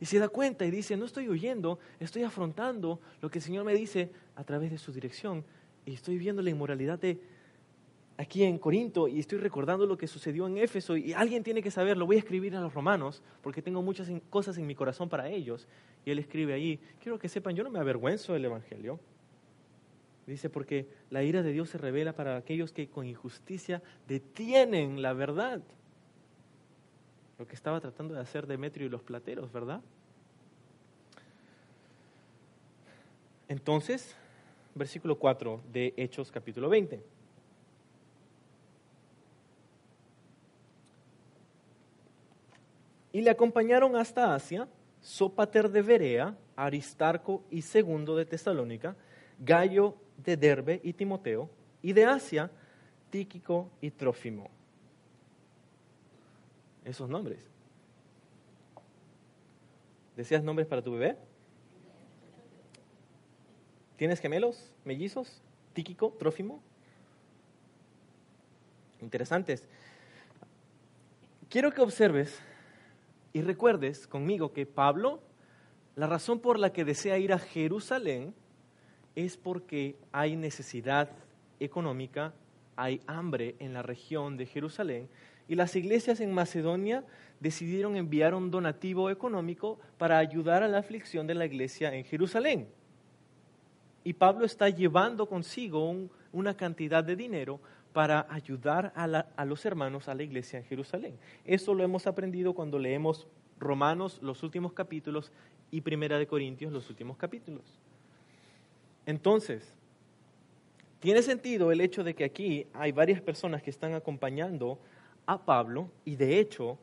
[0.00, 3.64] Y se da cuenta y dice, no estoy huyendo, estoy afrontando lo que el Señor
[3.64, 5.44] me dice a través de su dirección.
[5.86, 7.20] Y estoy viendo la inmoralidad de
[8.18, 11.70] aquí en Corinto y estoy recordando lo que sucedió en Éfeso y alguien tiene que
[11.70, 15.28] saberlo, voy a escribir a los romanos porque tengo muchas cosas en mi corazón para
[15.28, 15.68] ellos.
[16.04, 18.98] Y él escribe ahí, quiero que sepan, yo no me avergüenzo del Evangelio.
[20.26, 25.12] Dice, porque la ira de Dios se revela para aquellos que con injusticia detienen la
[25.12, 25.62] verdad.
[27.38, 29.80] Lo que estaba tratando de hacer Demetrio y los plateros, ¿verdad?
[33.48, 34.16] Entonces,
[34.74, 37.00] versículo 4 de Hechos capítulo 20.
[43.12, 44.68] Y le acompañaron hasta Asia
[45.00, 48.96] Sópater de Berea, Aristarco y Segundo de Tesalónica,
[49.38, 51.50] Gallo de Derbe y Timoteo,
[51.82, 52.50] y de Asia,
[53.10, 54.50] Tíquico y Trófimo.
[56.84, 57.40] Esos nombres.
[60.16, 61.16] ¿Deseas nombres para tu bebé?
[63.96, 65.42] ¿Tienes gemelos, mellizos?
[65.72, 66.60] ¿Tíquico, Trófimo?
[69.00, 69.68] Interesantes.
[71.48, 72.40] Quiero que observes
[73.32, 75.20] y recuerdes conmigo que Pablo,
[75.94, 78.34] la razón por la que desea ir a Jerusalén
[79.16, 81.10] es porque hay necesidad
[81.58, 82.32] económica,
[82.76, 85.08] hay hambre en la región de Jerusalén
[85.48, 87.04] y las iglesias en Macedonia
[87.40, 92.68] decidieron enviar un donativo económico para ayudar a la aflicción de la iglesia en Jerusalén.
[94.04, 95.94] Y Pablo está llevando consigo
[96.32, 97.60] una cantidad de dinero
[97.92, 101.18] para ayudar a, los hermanos, a la iglesia en Jerusalén.
[101.44, 103.26] Eso lo hemos aprendido cuando leemos
[103.58, 105.32] Romanos los últimos capítulos
[105.70, 107.80] y Primera de Corintios los últimos capítulos.
[109.06, 109.72] Entonces,
[111.00, 114.78] tiene sentido el hecho de que aquí hay varias personas que están acompañando
[115.24, 116.78] a Pablo y de hecho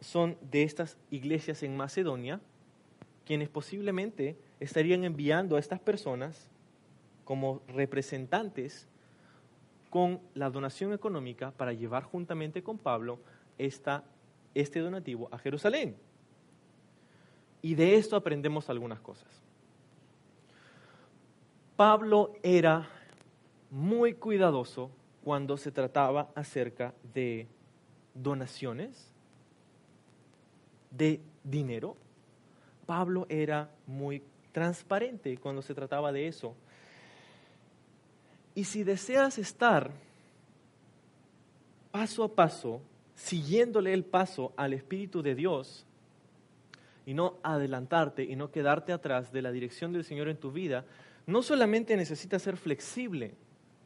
[0.00, 2.40] son de estas iglesias en Macedonia
[3.24, 6.50] quienes posiblemente estarían enviando a estas personas
[7.24, 8.88] como representantes
[9.90, 13.20] con la donación económica para llevar juntamente con Pablo
[13.58, 14.04] esta,
[14.54, 15.96] este donativo a Jerusalén.
[17.60, 19.28] Y de esto aprendemos algunas cosas.
[21.82, 22.88] Pablo era
[23.68, 24.92] muy cuidadoso
[25.24, 27.48] cuando se trataba acerca de
[28.14, 29.12] donaciones,
[30.92, 31.96] de dinero.
[32.86, 34.22] Pablo era muy
[34.52, 36.54] transparente cuando se trataba de eso.
[38.54, 39.90] Y si deseas estar
[41.90, 42.80] paso a paso,
[43.16, 45.84] siguiéndole el paso al Espíritu de Dios,
[47.04, 50.84] y no adelantarte y no quedarte atrás de la dirección del Señor en tu vida,
[51.26, 53.34] no solamente necesitas ser flexible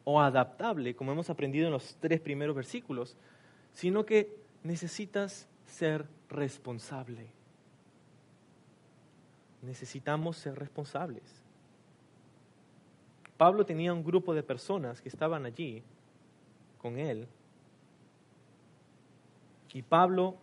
[0.05, 3.17] o adaptable, como hemos aprendido en los tres primeros versículos,
[3.73, 7.27] sino que necesitas ser responsable.
[9.63, 11.23] Necesitamos ser responsables.
[13.37, 15.83] Pablo tenía un grupo de personas que estaban allí
[16.79, 17.27] con él.
[19.75, 20.37] Y Pablo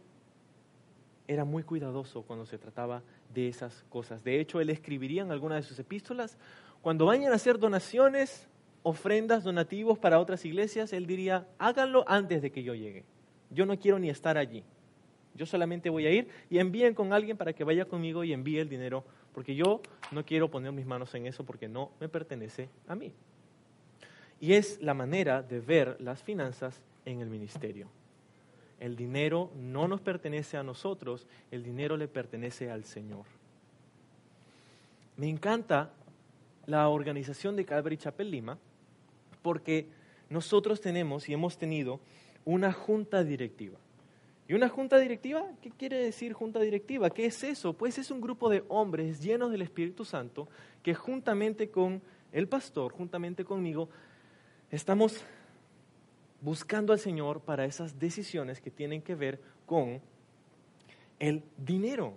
[1.28, 3.02] era muy cuidadoso cuando se trataba
[3.34, 4.24] de esas cosas.
[4.24, 6.38] De hecho, él escribiría en alguna de sus epístolas,
[6.84, 8.46] cuando vayan a hacer donaciones,
[8.84, 13.06] ofrendas, donativos para otras iglesias, él diría, háganlo antes de que yo llegue.
[13.50, 14.66] Yo no quiero ni estar allí.
[15.34, 18.60] Yo solamente voy a ir y envíen con alguien para que vaya conmigo y envíe
[18.60, 19.82] el dinero porque yo
[20.12, 23.14] no quiero poner mis manos en eso porque no me pertenece a mí.
[24.42, 27.88] Y es la manera de ver las finanzas en el ministerio.
[28.82, 33.24] El dinero no nos pertenece a nosotros, el dinero le pertenece al Señor.
[35.16, 35.94] Me encanta
[36.66, 38.58] la organización de Calvary Chapel Lima
[39.42, 39.88] porque
[40.30, 42.00] nosotros tenemos y hemos tenido
[42.46, 43.78] una junta directiva.
[44.48, 45.46] ¿Y una junta directiva?
[45.62, 47.10] ¿Qué quiere decir junta directiva?
[47.10, 47.74] ¿Qué es eso?
[47.74, 50.50] Pues es un grupo de hombres llenos del Espíritu Santo
[50.82, 52.02] que juntamente con
[52.32, 53.90] el pastor, juntamente conmigo,
[54.70, 55.24] estamos
[56.42, 60.02] buscando al Señor para esas decisiones que tienen que ver con
[61.20, 62.16] el dinero.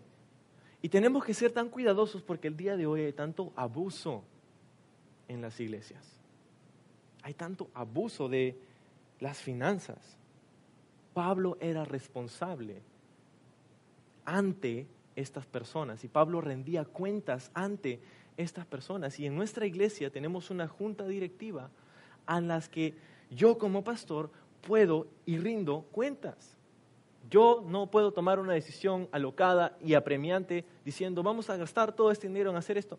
[0.83, 4.25] Y tenemos que ser tan cuidadosos porque el día de hoy hay tanto abuso
[5.29, 6.03] en las iglesias.
[7.23, 8.59] Hay tanto abuso de
[9.21, 10.17] las finanzas.
[11.15, 12.83] Pablo era responsable
[14.25, 18.01] ante estas personas y Pablo rendía cuentas ante
[18.37, 19.19] estas personas.
[19.19, 21.71] Y en nuestra iglesia tenemos una junta directiva
[22.27, 22.95] a las que
[23.31, 26.57] yo como pastor puedo y rindo cuentas.
[27.31, 32.29] Yo no puedo tomar una decisión alocada y apremiante diciendo vamos a gastar todo este
[32.29, 32.99] dinero en hacer esto.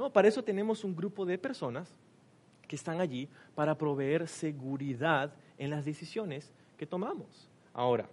[0.00, 1.92] No, para eso tenemos un grupo de personas
[2.66, 7.50] que están allí para proveer seguridad en las decisiones que tomamos.
[7.74, 8.08] Ahora,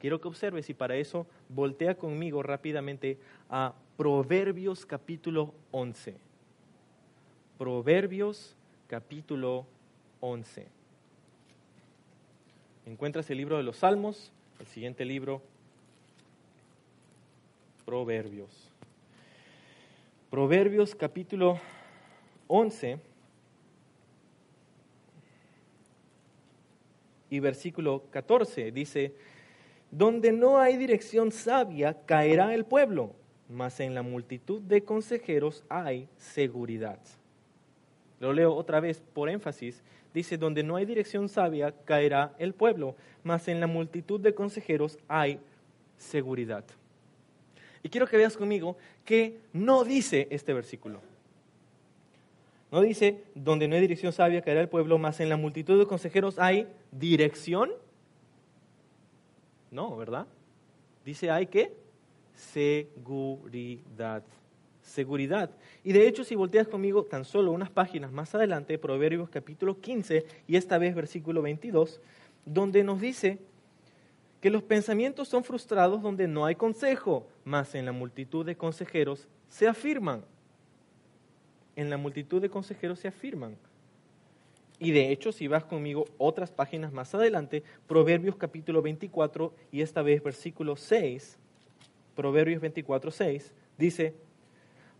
[0.00, 3.16] quiero que observes y para eso voltea conmigo rápidamente
[3.48, 6.16] a Proverbios capítulo 11.
[7.56, 8.56] Proverbios
[8.88, 9.66] capítulo
[10.18, 10.66] 11.
[12.86, 15.42] Encuentras el libro de los Salmos, el siguiente libro,
[17.84, 18.69] Proverbios.
[20.30, 21.58] Proverbios capítulo
[22.46, 23.00] 11
[27.30, 29.12] y versículo 14 dice,
[29.90, 33.16] donde no hay dirección sabia caerá el pueblo,
[33.48, 37.00] mas en la multitud de consejeros hay seguridad.
[38.20, 39.82] Lo leo otra vez por énfasis.
[40.14, 44.96] Dice, donde no hay dirección sabia caerá el pueblo, mas en la multitud de consejeros
[45.08, 45.40] hay
[45.98, 46.64] seguridad.
[47.82, 51.00] Y quiero que veas conmigo que no dice este versículo.
[52.70, 55.86] No dice, donde no hay dirección sabia caerá el pueblo, mas en la multitud de
[55.86, 57.70] consejeros hay dirección.
[59.70, 60.26] No, ¿verdad?
[61.04, 61.74] Dice, hay que
[62.34, 64.22] seguridad.
[64.82, 65.50] Seguridad.
[65.84, 70.24] Y de hecho, si volteas conmigo tan solo unas páginas más adelante, Proverbios capítulo 15
[70.46, 72.00] y esta vez versículo 22,
[72.44, 73.38] donde nos dice
[74.40, 79.28] que los pensamientos son frustrados donde no hay consejo, mas en la multitud de consejeros
[79.48, 80.24] se afirman.
[81.76, 83.56] En la multitud de consejeros se afirman.
[84.78, 90.00] Y de hecho, si vas conmigo otras páginas más adelante, Proverbios capítulo 24 y esta
[90.00, 91.38] vez versículo 6,
[92.16, 94.14] Proverbios 24, 6, dice,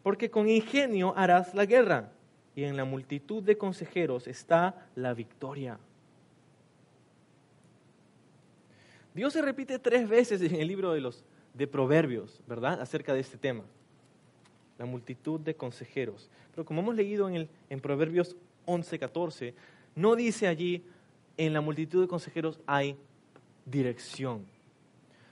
[0.03, 2.13] porque con ingenio harás la guerra
[2.55, 5.79] y en la multitud de consejeros está la victoria.
[9.15, 12.81] Dios se repite tres veces en el libro de los de Proverbios, ¿verdad?
[12.81, 13.65] Acerca de este tema.
[14.79, 16.31] La multitud de consejeros.
[16.53, 18.37] Pero como hemos leído en, el, en Proverbios
[18.67, 19.55] 11, 14,
[19.97, 20.85] no dice allí,
[21.37, 22.97] en la multitud de consejeros hay
[23.65, 24.47] dirección.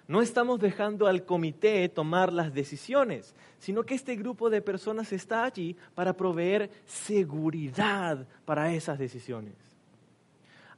[0.08, 5.44] No estamos dejando al comité tomar las decisiones, sino que este grupo de personas está
[5.44, 9.67] allí para proveer seguridad para esas decisiones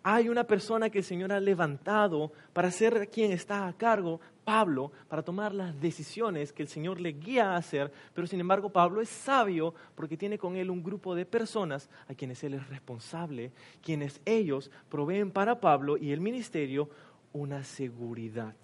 [0.03, 4.91] hay una persona que el Señor ha levantado para ser quien está a cargo, Pablo,
[5.09, 9.01] para tomar las decisiones que el Señor le guía a hacer, pero sin embargo Pablo
[9.01, 13.53] es sabio porque tiene con él un grupo de personas a quienes él es responsable,
[13.83, 16.89] quienes ellos proveen para Pablo y el ministerio
[17.33, 18.57] una seguridad.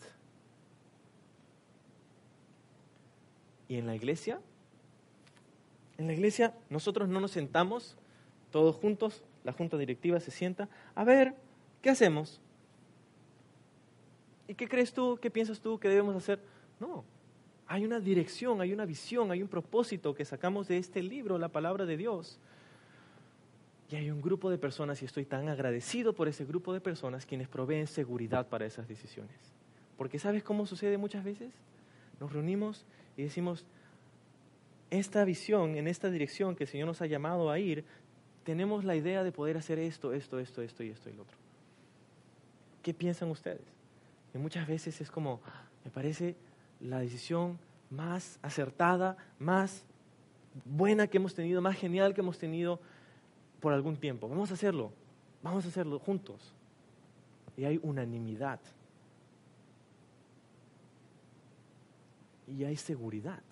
[3.69, 4.41] ¿Y en la iglesia?
[5.99, 7.97] En la iglesia nosotros no nos sentamos
[8.51, 11.35] todos juntos la junta directiva se sienta, a ver,
[11.81, 12.41] ¿qué hacemos?
[14.49, 16.41] ¿Y qué crees tú, qué piensas tú que debemos hacer?
[16.81, 17.05] No,
[17.69, 21.49] hay una dirección, hay una visión, hay un propósito que sacamos de este libro, la
[21.49, 22.41] palabra de Dios.
[23.89, 27.25] Y hay un grupo de personas, y estoy tan agradecido por ese grupo de personas,
[27.25, 29.39] quienes proveen seguridad para esas decisiones.
[29.97, 31.53] Porque ¿sabes cómo sucede muchas veces?
[32.19, 32.85] Nos reunimos
[33.17, 33.65] y decimos,
[34.91, 37.85] esta visión, en esta dirección que el Señor nos ha llamado a ir,
[38.47, 41.37] tenemos la idea de poder hacer esto, esto, esto, esto y esto y lo otro.
[42.81, 43.67] ¿Qué piensan ustedes?
[44.33, 45.41] Y muchas veces es como,
[45.85, 46.37] me parece
[46.79, 47.59] la decisión
[47.91, 49.83] más acertada, más
[50.65, 52.79] buena que hemos tenido, más genial que hemos tenido
[53.59, 54.29] por algún tiempo.
[54.29, 54.93] Vamos a hacerlo,
[55.43, 56.55] vamos a hacerlo juntos.
[57.57, 58.61] Y hay unanimidad.
[62.47, 63.43] Y hay seguridad.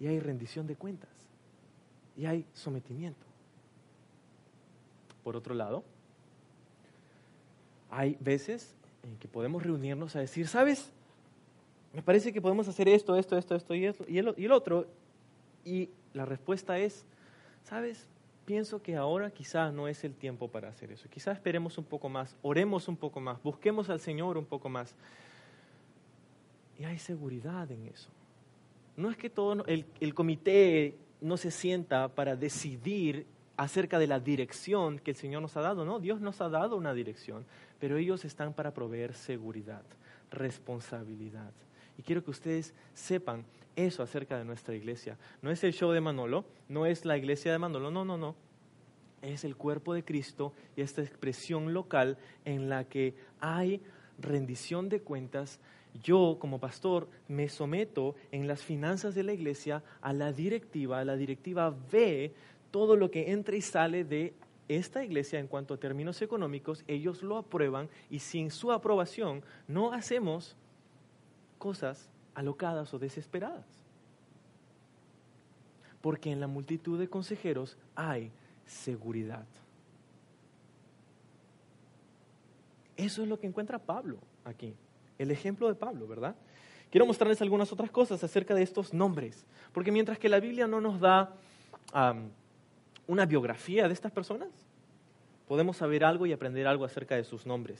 [0.00, 1.10] Y hay rendición de cuentas.
[2.16, 3.31] Y hay sometimiento.
[5.22, 5.84] Por otro lado,
[7.90, 10.90] hay veces en que podemos reunirnos a decir, ¿sabes?
[11.92, 14.86] Me parece que podemos hacer esto, esto, esto, esto y, esto, y, el, otro.
[15.64, 17.04] Y la respuesta es,
[17.64, 18.06] ¿sabes?
[18.46, 21.08] Pienso que ahora quizá no es el tiempo para hacer eso.
[21.08, 24.94] Quizá esperemos un poco más, oremos un poco más, busquemos al Señor un poco más.
[26.78, 28.08] Y hay seguridad en eso.
[28.96, 33.26] No es que todo el comité no se sienta para decidir
[33.62, 35.84] acerca de la dirección que el Señor nos ha dado.
[35.84, 37.44] No, Dios nos ha dado una dirección,
[37.78, 39.82] pero ellos están para proveer seguridad,
[40.32, 41.52] responsabilidad.
[41.96, 43.44] Y quiero que ustedes sepan
[43.76, 45.16] eso acerca de nuestra iglesia.
[45.42, 48.34] No es el show de Manolo, no es la iglesia de Manolo, no, no, no.
[49.20, 53.80] Es el cuerpo de Cristo y esta expresión local en la que hay
[54.18, 55.60] rendición de cuentas.
[56.02, 61.16] Yo como pastor me someto en las finanzas de la iglesia a la directiva, la
[61.16, 62.34] directiva ve
[62.72, 64.34] todo lo que entra y sale de
[64.66, 69.92] esta iglesia en cuanto a términos económicos, ellos lo aprueban y sin su aprobación no
[69.92, 70.56] hacemos
[71.58, 73.66] cosas alocadas o desesperadas.
[76.00, 78.32] Porque en la multitud de consejeros hay
[78.66, 79.46] seguridad.
[82.96, 84.74] Eso es lo que encuentra Pablo aquí,
[85.18, 86.34] el ejemplo de Pablo, ¿verdad?
[86.90, 90.80] Quiero mostrarles algunas otras cosas acerca de estos nombres, porque mientras que la Biblia no
[90.80, 91.34] nos da
[93.06, 94.48] una biografía de estas personas?
[95.52, 97.78] podemos saber algo y aprender algo acerca de sus nombres.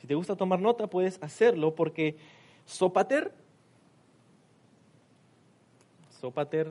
[0.00, 2.16] Si te gusta tomar nota, puedes hacerlo porque
[2.64, 3.32] Sopater,
[6.20, 6.70] Sopater,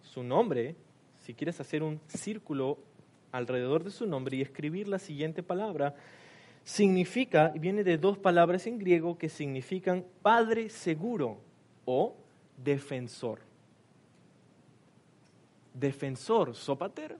[0.00, 0.76] su nombre,
[1.24, 2.78] si quieres hacer un círculo
[3.32, 5.96] alrededor de su nombre y escribir la siguiente palabra,
[6.62, 11.38] significa, viene de dos palabras en griego que significan padre seguro
[11.84, 12.14] o
[12.62, 13.40] defensor.
[15.74, 17.18] Defensor, Sopater.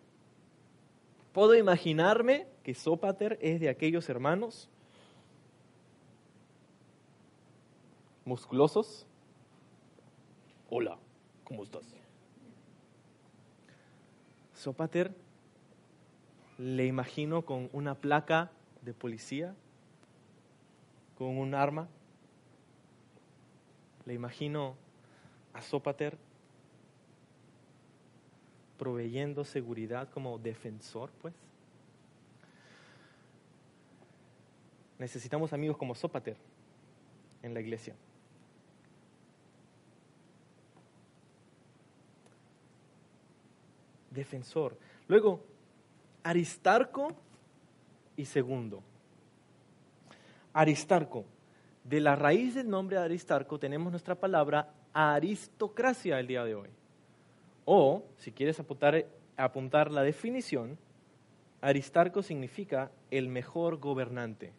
[1.32, 4.70] Puedo imaginarme que Sopater es de aquellos hermanos
[8.24, 9.06] musculosos.
[10.70, 10.96] Hola,
[11.42, 11.82] ¿cómo estás?
[14.54, 15.12] Sopater
[16.56, 18.52] le imagino con una placa
[18.82, 19.54] de policía,
[21.18, 21.88] con un arma.
[24.06, 24.76] Le imagino
[25.52, 26.16] a Sopater
[28.78, 31.34] proveyendo seguridad como defensor, pues.
[34.98, 36.36] Necesitamos amigos como Sopater
[37.42, 37.94] en la iglesia.
[44.10, 44.78] Defensor.
[45.08, 45.44] Luego,
[46.22, 47.08] Aristarco
[48.16, 48.82] y segundo.
[50.52, 51.24] Aristarco.
[51.82, 56.70] De la raíz del nombre Aristarco tenemos nuestra palabra aristocracia el día de hoy.
[57.64, 60.78] O, si quieres apuntar, la definición,
[61.60, 64.52] Aristarco significa el mejor gobernante.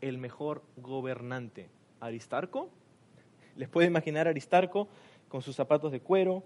[0.00, 1.68] El mejor gobernante.
[2.00, 2.70] Aristarco.
[3.56, 4.88] Les puede imaginar Aristarco
[5.28, 6.44] con sus zapatos de cuero,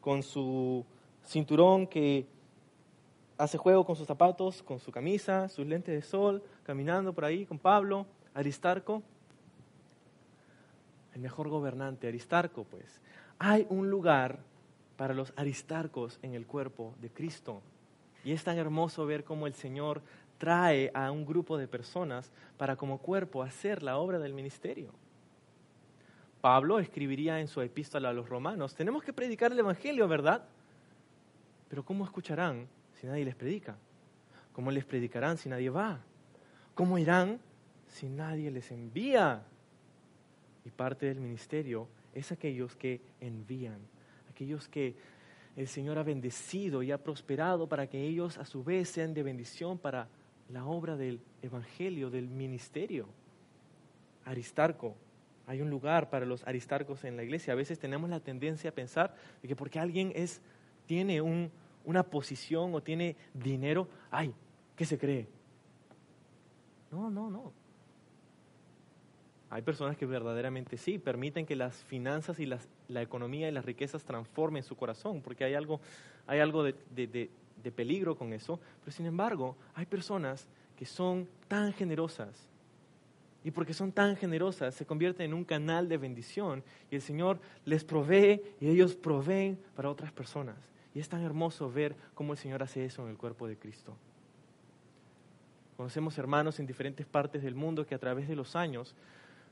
[0.00, 0.84] con su
[1.24, 2.26] cinturón que
[3.38, 7.46] hace juego con sus zapatos, con su camisa, sus lentes de sol, caminando por ahí
[7.46, 9.02] con Pablo, Aristarco.
[11.14, 13.00] El mejor gobernante, Aristarco, pues.
[13.38, 14.38] Hay un lugar
[14.96, 17.62] para los aristarcos en el cuerpo de Cristo.
[18.24, 20.02] Y es tan hermoso ver cómo el Señor
[20.38, 24.92] trae a un grupo de personas para como cuerpo hacer la obra del ministerio.
[26.40, 30.44] Pablo escribiría en su epístola a los romanos, tenemos que predicar el Evangelio, ¿verdad?
[31.68, 32.68] Pero ¿cómo escucharán
[33.00, 33.76] si nadie les predica?
[34.52, 36.00] ¿Cómo les predicarán si nadie va?
[36.74, 37.40] ¿Cómo irán
[37.88, 39.42] si nadie les envía?
[40.64, 43.93] Y parte del ministerio es aquellos que envían
[44.34, 44.96] aquellos que
[45.54, 49.22] el Señor ha bendecido y ha prosperado para que ellos a su vez sean de
[49.22, 50.08] bendición para
[50.48, 53.06] la obra del Evangelio, del ministerio.
[54.24, 54.96] Aristarco,
[55.46, 57.52] hay un lugar para los aristarcos en la iglesia.
[57.52, 60.40] A veces tenemos la tendencia a pensar de que porque alguien es,
[60.86, 64.34] tiene una posición o tiene dinero, ay,
[64.74, 65.28] ¿qué se cree?
[66.90, 67.52] No, no, no.
[69.54, 73.64] Hay personas que verdaderamente sí, permiten que las finanzas y las, la economía y las
[73.64, 75.80] riquezas transformen su corazón, porque hay algo,
[76.26, 78.58] hay algo de, de peligro con eso.
[78.80, 82.48] Pero sin embargo, hay personas que son tan generosas
[83.44, 87.38] y porque son tan generosas se convierten en un canal de bendición y el Señor
[87.64, 90.56] les provee y ellos proveen para otras personas.
[90.96, 93.96] Y es tan hermoso ver cómo el Señor hace eso en el cuerpo de Cristo.
[95.76, 98.96] Conocemos hermanos en diferentes partes del mundo que a través de los años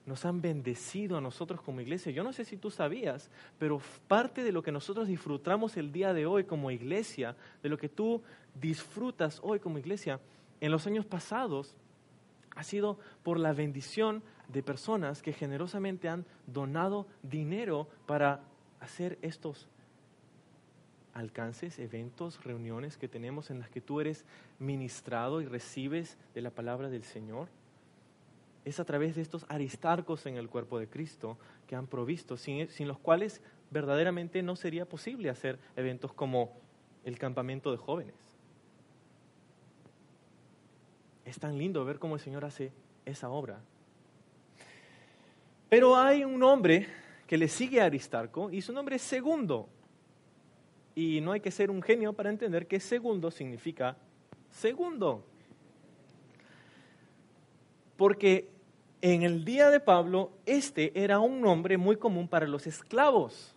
[0.05, 2.13] nos han bendecido a nosotros como iglesia.
[2.13, 6.13] Yo no sé si tú sabías, pero parte de lo que nosotros disfrutamos el día
[6.13, 8.23] de hoy como iglesia, de lo que tú
[8.61, 10.21] disfrutas hoy como iglesia,
[10.61, 11.77] en los años pasados
[12.55, 18.41] ha sido por la bendición de personas que generosamente han donado dinero para
[18.81, 19.69] hacer estos
[21.15, 24.25] alcances, eventos, reuniones que tenemos en las que tú eres
[24.59, 27.49] ministrado y recibes de la palabra del Señor
[28.65, 32.69] es a través de estos aristarcos en el cuerpo de Cristo que han provisto, sin,
[32.87, 33.41] los cuales
[33.71, 36.53] verdaderamente no sería posible hacer eventos como
[37.05, 38.15] el campamento de jóvenes.
[41.25, 42.73] Es tan lindo ver cómo el Señor hace
[43.05, 43.61] esa obra.
[45.69, 46.87] Pero hay un hombre
[47.27, 49.69] que le sigue a Aristarco y su nombre es Segundo.
[50.95, 53.97] Y no hay que ser un genio para entender que segundo significa
[54.51, 55.25] segundo.
[57.97, 58.52] Porque
[59.03, 63.53] en el día de Pablo, este era un nombre muy común para los esclavos.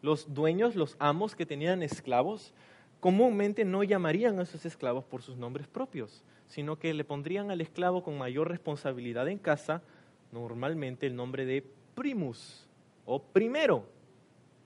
[0.00, 2.54] Los dueños, los amos que tenían esclavos,
[2.98, 7.60] comúnmente no llamarían a esos esclavos por sus nombres propios, sino que le pondrían al
[7.60, 9.82] esclavo con mayor responsabilidad en casa,
[10.32, 11.62] normalmente el nombre de
[11.94, 12.66] primus
[13.04, 13.84] o primero,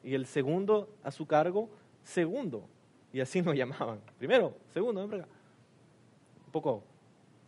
[0.05, 1.69] y el segundo a su cargo,
[2.05, 2.69] segundo.
[3.13, 4.01] Y así lo llamaban.
[4.17, 6.85] Primero, segundo, Un poco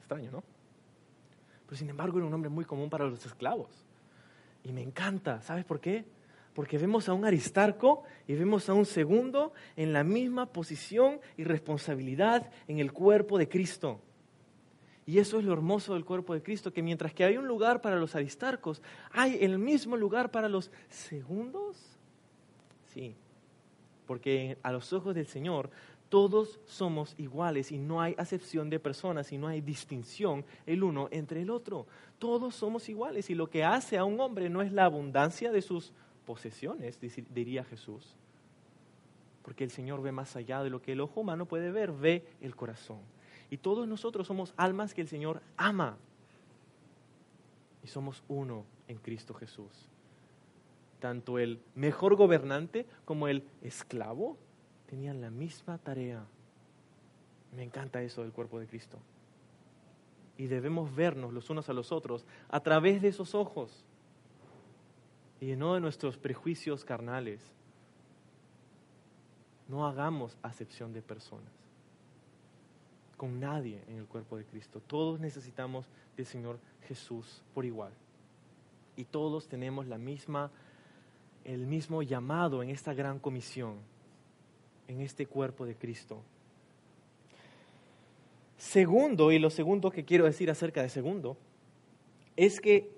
[0.00, 0.59] extraño, ¿no?
[1.70, 3.68] Pero sin embargo era un nombre muy común para los esclavos.
[4.64, 6.04] Y me encanta, ¿sabes por qué?
[6.52, 11.44] Porque vemos a un Aristarco y vemos a un segundo en la misma posición y
[11.44, 14.00] responsabilidad en el cuerpo de Cristo.
[15.06, 17.80] Y eso es lo hermoso del cuerpo de Cristo, que mientras que hay un lugar
[17.80, 21.76] para los aristarcos, hay el mismo lugar para los segundos.
[22.92, 23.14] Sí,
[24.06, 25.70] porque a los ojos del Señor
[26.10, 31.08] todos somos iguales y no hay acepción de personas y no hay distinción el uno
[31.12, 31.86] entre el otro.
[32.18, 35.62] Todos somos iguales y lo que hace a un hombre no es la abundancia de
[35.62, 35.92] sus
[36.26, 36.98] posesiones,
[37.30, 38.16] diría Jesús.
[39.42, 42.26] Porque el Señor ve más allá de lo que el ojo humano puede ver, ve
[42.40, 42.98] el corazón.
[43.48, 45.96] Y todos nosotros somos almas que el Señor ama.
[47.84, 49.70] Y somos uno en Cristo Jesús.
[50.98, 54.36] Tanto el mejor gobernante como el esclavo
[54.90, 56.26] tenían la misma tarea.
[57.54, 58.98] Me encanta eso del cuerpo de Cristo.
[60.36, 63.84] Y debemos vernos los unos a los otros a través de esos ojos
[65.40, 67.40] y no de nuestros prejuicios carnales.
[69.68, 71.52] No hagamos acepción de personas.
[73.16, 74.82] Con nadie en el cuerpo de Cristo.
[74.84, 75.86] Todos necesitamos
[76.16, 77.92] del Señor Jesús por igual.
[78.96, 80.50] Y todos tenemos la misma,
[81.44, 83.89] el mismo llamado en esta gran comisión
[84.90, 86.20] en este cuerpo de Cristo.
[88.58, 91.36] Segundo, y lo segundo que quiero decir acerca de segundo,
[92.36, 92.90] es que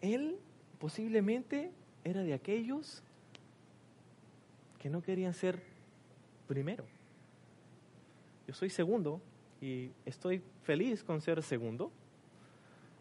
[0.00, 0.38] él
[0.78, 1.70] posiblemente
[2.02, 3.02] era de aquellos
[4.78, 5.62] que no querían ser
[6.48, 6.84] primero.
[8.48, 9.20] Yo soy segundo
[9.60, 11.92] y estoy feliz con ser segundo,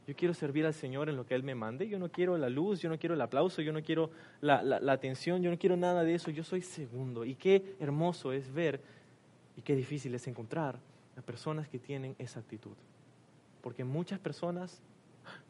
[0.05, 1.87] yo quiero servir al Señor en lo que Él me mande.
[1.87, 5.41] Yo no quiero la luz, yo no quiero el aplauso, yo no quiero la, atención,
[5.41, 6.29] yo no quiero nada de eso.
[6.29, 7.23] Yo soy segundo.
[7.23, 8.81] Y qué hermoso es ver
[9.55, 10.77] y qué difícil es encontrar
[11.17, 12.75] a personas que tienen esa actitud.
[13.61, 14.81] Porque muchas personas,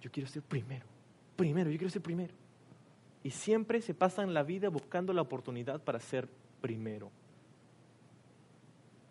[0.01, 0.86] yo quiero ser primero,
[1.36, 2.34] primero, yo quiero ser primero.
[3.24, 6.30] Y siempre se pasan la vida buscando la oportunidad para ser
[6.62, 7.10] primero.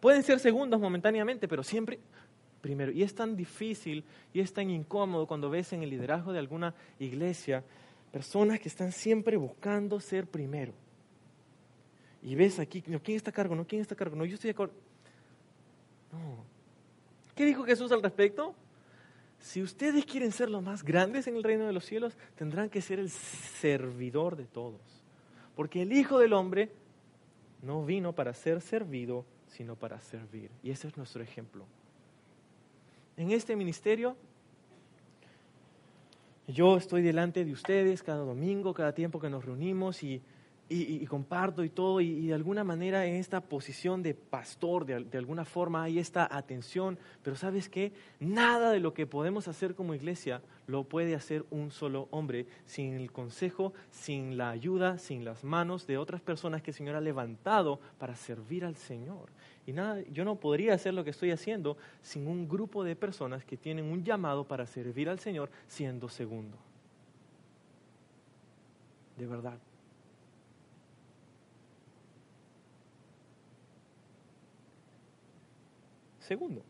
[0.02, 1.98] Pueden ser segundos momentáneamente, pero siempre,
[2.62, 2.90] primero.
[2.92, 6.74] Y es tan difícil y es tan incómodo cuando ves en el liderazgo de alguna
[6.98, 7.62] iglesia
[8.10, 10.72] personas que están siempre buscando ser primero.
[12.22, 13.54] Y ves aquí, ¿quién está a cargo?
[13.54, 14.16] No, ¿quién está a cargo?
[14.16, 14.74] No, yo estoy de acuerdo.
[16.12, 16.44] No.
[17.34, 18.54] ¿Qué dijo Jesús al respecto?
[19.40, 22.80] Si ustedes quieren ser los más grandes en el reino de los cielos, tendrán que
[22.80, 24.80] ser el servidor de todos.
[25.56, 26.70] Porque el Hijo del Hombre
[27.60, 30.50] no vino para ser servido, sino para servir.
[30.62, 31.66] Y ese es nuestro ejemplo
[33.16, 34.16] en este ministerio,
[36.46, 40.22] yo estoy delante de ustedes cada domingo, cada tiempo que nos reunimos y
[41.06, 45.44] comparto y todo, y, de alguna manera en esta posición de pastor, de, de, alguna
[45.44, 50.40] forma hay esta atención, pero sabes qué, nada de lo que podemos hacer como iglesia
[50.66, 55.86] lo puede hacer un solo hombre, sin el consejo, sin la ayuda, sin las manos
[55.86, 59.30] de otras personas que el Señor ha levantado para servir al Señor.
[59.66, 63.44] Y nada, yo no podría hacer lo que estoy haciendo sin un grupo de personas
[63.44, 66.56] que tienen un llamado para servir al Señor siendo segundo.
[69.16, 69.58] De verdad.
[76.32, 76.62] segundo.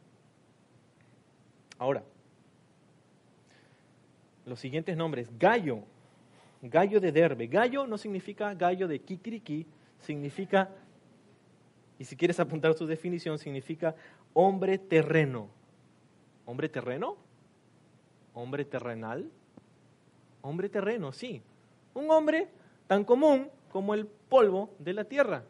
[1.78, 2.03] Ahora,
[4.45, 5.28] los siguientes nombres.
[5.38, 5.84] Gallo,
[6.61, 7.47] gallo de derbe.
[7.47, 9.66] Gallo no significa gallo de kikiriki,
[10.01, 10.68] significa,
[12.03, 13.94] y si quieres apuntar su definición, significa
[14.34, 15.46] hombre terreno.
[16.44, 17.16] ¿Hombre terreno?
[18.34, 19.30] ¿Hombre terrenal?
[20.40, 21.40] Hombre terreno, sí.
[21.94, 22.48] Un hombre
[22.88, 25.44] tan común como el polvo de la tierra.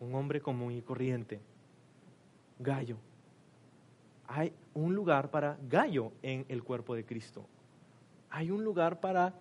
[0.00, 1.38] Un hombre común y corriente
[2.58, 2.96] gallo.
[4.26, 7.46] Hay un lugar para gallo en el cuerpo de Cristo.
[8.28, 9.34] Hay un lugar para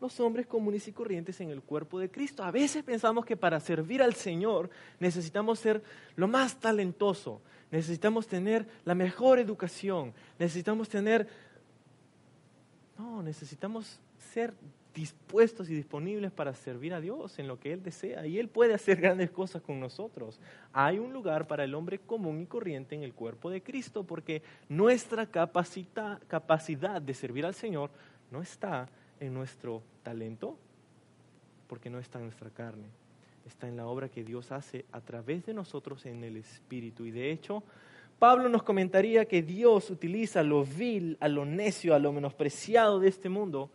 [0.00, 2.44] los hombres comunes y corrientes en el cuerpo de Cristo.
[2.44, 4.70] A veces pensamos que para servir al Señor
[5.00, 5.82] necesitamos ser
[6.16, 7.40] lo más talentoso,
[7.70, 11.28] necesitamos tener la mejor educación, necesitamos tener...
[12.96, 14.00] No, necesitamos
[14.32, 14.52] ser
[14.98, 18.74] dispuestos y disponibles para servir a Dios en lo que Él desea y Él puede
[18.74, 20.40] hacer grandes cosas con nosotros.
[20.72, 24.42] Hay un lugar para el hombre común y corriente en el cuerpo de Cristo porque
[24.68, 27.90] nuestra capacidad de servir al Señor
[28.32, 28.88] no está
[29.20, 30.58] en nuestro talento,
[31.66, 32.88] porque no está en nuestra carne,
[33.46, 37.04] está en la obra que Dios hace a través de nosotros en el Espíritu.
[37.04, 37.62] Y de hecho,
[38.18, 43.08] Pablo nos comentaría que Dios utiliza lo vil, a lo necio, a lo menospreciado de
[43.08, 43.70] este mundo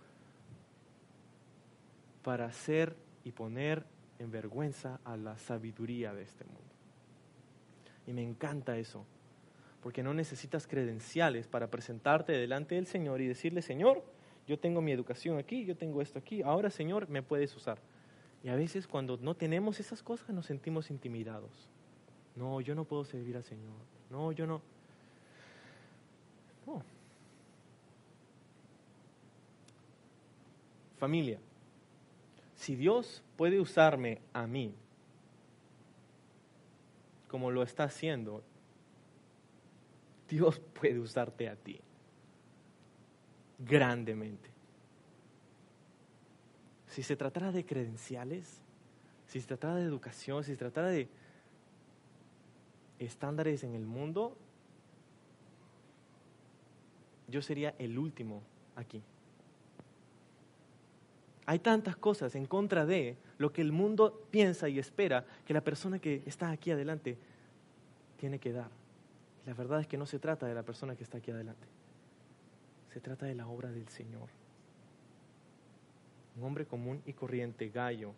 [2.24, 3.86] para hacer y poner
[4.20, 6.62] en vergüenza a la sabiduría de este mundo.
[8.06, 9.06] Y me encanta eso,
[9.82, 14.04] porque no necesitas credenciales para presentarte delante del Señor y decirle, Señor,
[14.48, 17.80] yo tengo mi educación aquí, yo tengo esto aquí, ahora Señor me puedes usar.
[18.44, 21.70] Y a veces cuando no tenemos esas cosas nos sentimos intimidados.
[22.36, 23.74] No, yo no puedo servir al Señor.
[24.10, 24.62] No, yo no.
[30.98, 31.38] Familia,
[32.56, 34.74] si Dios puede usarme a mí
[37.28, 38.42] como lo está haciendo,
[40.30, 41.82] Dios puede usarte a ti
[43.66, 44.50] grandemente.
[46.88, 48.62] Si se tratara de credenciales,
[49.28, 51.08] si se tratara de educación, si se tratara de
[53.00, 54.38] estándares en el mundo,
[57.28, 58.44] yo sería el último
[58.76, 59.02] aquí.
[61.46, 65.62] Hay tantas cosas en contra de lo que el mundo piensa y espera que la
[65.62, 67.18] persona que está aquí adelante
[68.18, 68.70] tiene que dar.
[69.46, 71.68] la verdad es que no se trata de la persona que está aquí adelante.
[72.94, 74.30] Se trata de la obra del Señor.
[76.38, 78.14] Un hombre común y corriente, gallo.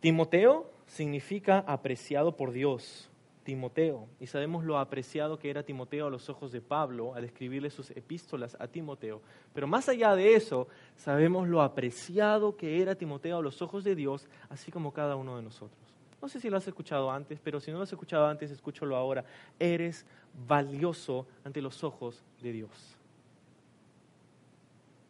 [0.00, 3.08] Timoteo significa apreciado por Dios.
[3.44, 4.08] Timoteo.
[4.18, 7.92] Y sabemos lo apreciado que era Timoteo a los ojos de Pablo al escribirle sus
[7.92, 9.22] epístolas a Timoteo.
[9.54, 10.66] Pero más allá de eso,
[10.96, 15.36] sabemos lo apreciado que era Timoteo a los ojos de Dios, así como cada uno
[15.36, 15.80] de nosotros.
[16.20, 18.96] No sé si lo has escuchado antes, pero si no lo has escuchado antes, escúchalo
[18.96, 19.24] ahora.
[19.60, 20.04] Eres
[20.48, 22.99] valioso ante los ojos de Dios.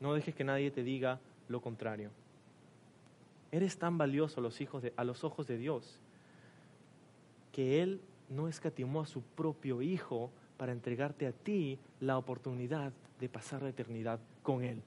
[0.01, 2.11] No dejes que nadie te diga lo contrario.
[3.53, 6.01] Eres tan valioso a los, hijos los ojos de Dios
[7.53, 13.29] que Él no escatimó a su propio Hijo para entregarte a ti la oportunidad de
[13.29, 14.83] pasar la eternidad con Él.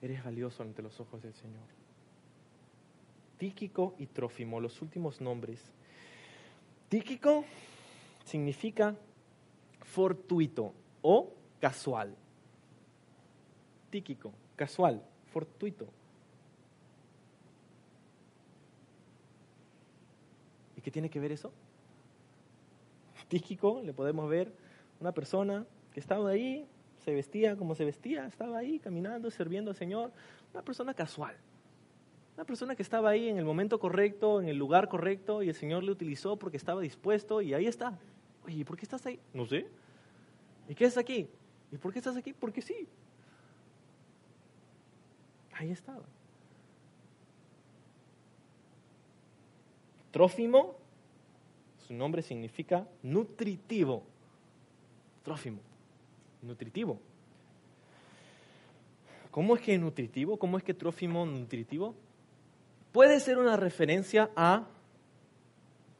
[0.00, 1.62] Eres valioso ante los ojos del Señor.
[3.38, 5.60] Tíquico y Trófimo, los últimos nombres.
[6.88, 7.44] Tíquico
[8.24, 8.94] significa
[9.80, 10.72] fortuito
[11.02, 12.14] o casual.
[13.92, 15.86] Tíquico, casual, fortuito.
[20.82, 21.52] qué tiene que ver eso?
[23.28, 24.52] Tíquico, le podemos ver
[24.98, 26.66] una persona que estaba ahí,
[27.04, 30.10] se vestía como se vestía, estaba ahí caminando, sirviendo al Señor,
[30.52, 31.36] una persona casual.
[32.34, 35.54] Una persona que estaba ahí en el momento correcto, en el lugar correcto, y el
[35.54, 37.98] Señor le utilizó porque estaba dispuesto, y ahí está.
[38.48, 39.20] ¿y por qué estás ahí?
[39.32, 39.66] No sé.
[40.68, 41.28] ¿Y qué es aquí?
[41.70, 42.32] ¿Y por qué estás aquí?
[42.32, 42.88] Porque sí.
[45.62, 46.02] Ahí estaba.
[50.10, 50.74] Trófimo,
[51.86, 54.02] su nombre significa nutritivo.
[55.22, 55.60] Trófimo,
[56.42, 56.98] nutritivo.
[59.30, 60.36] ¿Cómo es que nutritivo?
[60.36, 61.94] ¿Cómo es que trófimo nutritivo?
[62.90, 64.66] Puede ser una referencia a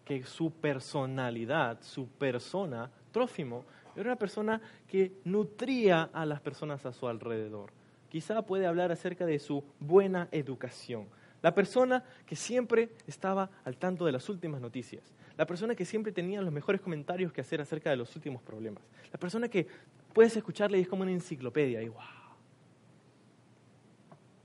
[0.04, 6.92] que su personalidad, su persona, Trófimo, era una persona que nutría a las personas a
[6.92, 7.70] su alrededor.
[8.12, 11.06] Quizá puede hablar acerca de su buena educación,
[11.40, 15.14] la persona que siempre estaba al tanto de las últimas noticias.
[15.38, 18.82] La persona que siempre tenía los mejores comentarios que hacer acerca de los últimos problemas.
[19.10, 19.66] La persona que
[20.12, 21.80] puedes escucharle y es como una enciclopedia.
[21.80, 22.02] Wow.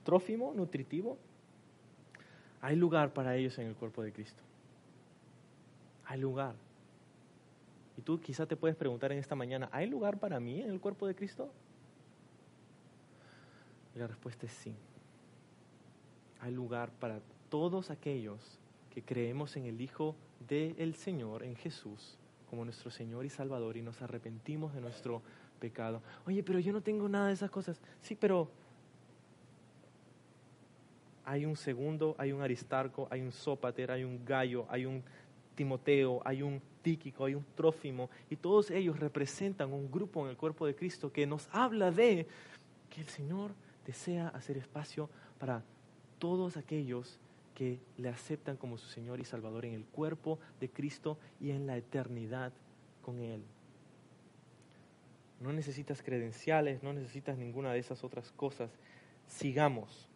[0.06, 1.18] Trófimo, nutritivo.
[2.62, 4.44] Hay lugar para ellos en el cuerpo de Cristo.
[6.06, 6.56] Hay lugar.
[7.98, 10.80] Y tú quizá te puedes preguntar en esta mañana, ¿hay lugar para mí en el
[10.80, 11.52] cuerpo de Cristo?
[13.98, 14.76] La respuesta es sí
[16.42, 17.20] hay lugar para
[17.50, 18.60] todos aquellos
[18.94, 20.16] que creemos en el Hijo
[20.48, 22.18] del Señor, en Jesús,
[22.50, 25.22] como nuestro Señor y Salvador y nos arrepentimos de nuestro
[25.60, 26.02] pecado.
[26.26, 27.80] Oye, pero yo no tengo nada de esas cosas.
[28.02, 28.50] Sí, pero
[31.26, 35.04] hay un segundo, hay un Aristarco, hay un Sópater, hay un Gallo, hay un
[35.56, 40.38] Timoteo, hay un Tíquico, hay un Trófimo, y todos ellos representan un grupo en el
[40.38, 42.26] cuerpo de Cristo que nos habla de
[42.90, 43.52] que el Señor
[43.88, 45.10] desea hacer espacio
[45.40, 45.64] para
[46.20, 47.20] todos aquellos
[47.56, 51.66] que le aceptan como su Señor y Salvador en el cuerpo de Cristo y en
[51.66, 52.54] la eternidad
[53.02, 53.42] con Él.
[55.40, 58.70] No necesitas credenciales, no necesitas ninguna de esas otras cosas.
[59.26, 60.08] Sigamos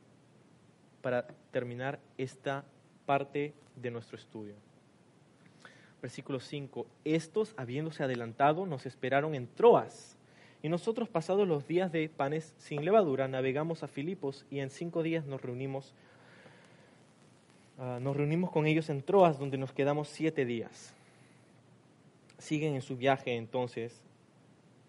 [1.02, 2.66] para terminar esta
[3.06, 4.56] parte de nuestro estudio.
[6.02, 6.86] Versículo 5.
[7.06, 10.18] Estos, habiéndose adelantado, nos esperaron en Troas
[10.64, 15.02] y nosotros, pasados los días de panes sin levadura, navegamos a Filipos y en cinco
[15.02, 15.94] días nos reunimos,
[17.80, 20.94] ah, nos reunimos con ellos en Troas, donde nos quedamos siete días.
[22.38, 24.02] Siguen en su viaje entonces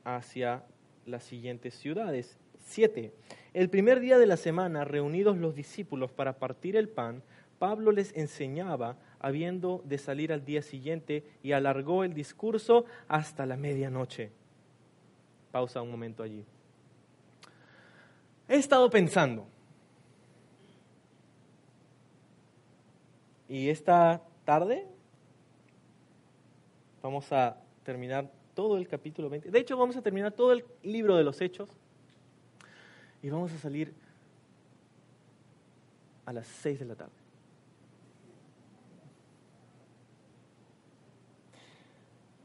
[0.04, 0.62] hacia
[1.06, 2.36] las siguientes ciudades.
[2.64, 3.12] Siete.
[3.54, 7.22] El primer día de la semana, reunidos los discípulos para partir el pan,
[7.58, 13.56] Pablo les enseñaba, habiendo de salir al día siguiente, y alargó el discurso hasta la
[13.56, 14.30] medianoche.
[15.52, 16.44] Pausa un momento allí.
[18.48, 19.46] He estado pensando.
[23.48, 24.86] Y esta tarde
[27.02, 29.50] vamos a terminar todo el capítulo 20.
[29.50, 31.68] De hecho, vamos a terminar todo el libro de los Hechos
[33.22, 33.92] y vamos a salir
[36.24, 37.21] a las 6 de la tarde.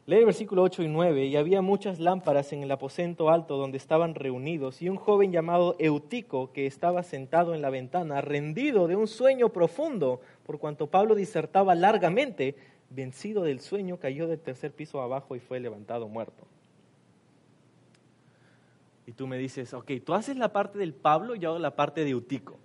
[0.10, 3.78] Lee el versículo 8 y 9, y había muchas lámparas en el aposento alto donde
[3.78, 8.96] estaban reunidos, y un joven llamado Eutico, que estaba sentado en la ventana, rendido de
[8.96, 12.56] un sueño profundo, por cuanto Pablo disertaba largamente,
[12.90, 16.48] vencido del sueño, cayó del tercer piso abajo y fue levantado muerto.
[19.06, 21.76] Y tú me dices, ok, tú haces la parte del Pablo y yo hago la
[21.76, 22.58] parte de Eutico.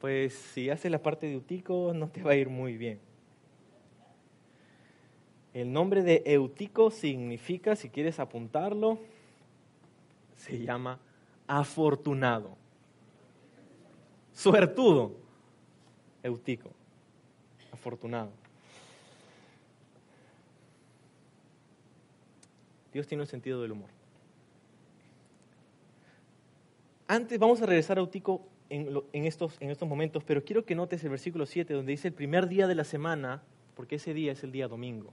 [0.00, 3.07] Pues si haces la parte de Eutico no te va a ir muy bien.
[5.58, 9.00] El nombre de Eutico significa, si quieres apuntarlo,
[10.36, 11.00] se llama
[11.48, 12.56] afortunado.
[14.32, 15.16] Suertudo.
[16.22, 16.70] Eutico.
[17.72, 18.30] Afortunado.
[22.92, 23.90] Dios tiene un sentido del humor.
[27.08, 31.02] Antes vamos a regresar a Eutico en, estos, en estos momentos, pero quiero que notes
[31.02, 33.42] el versículo 7 donde dice el primer día de la semana,
[33.74, 35.12] porque ese día es el día domingo.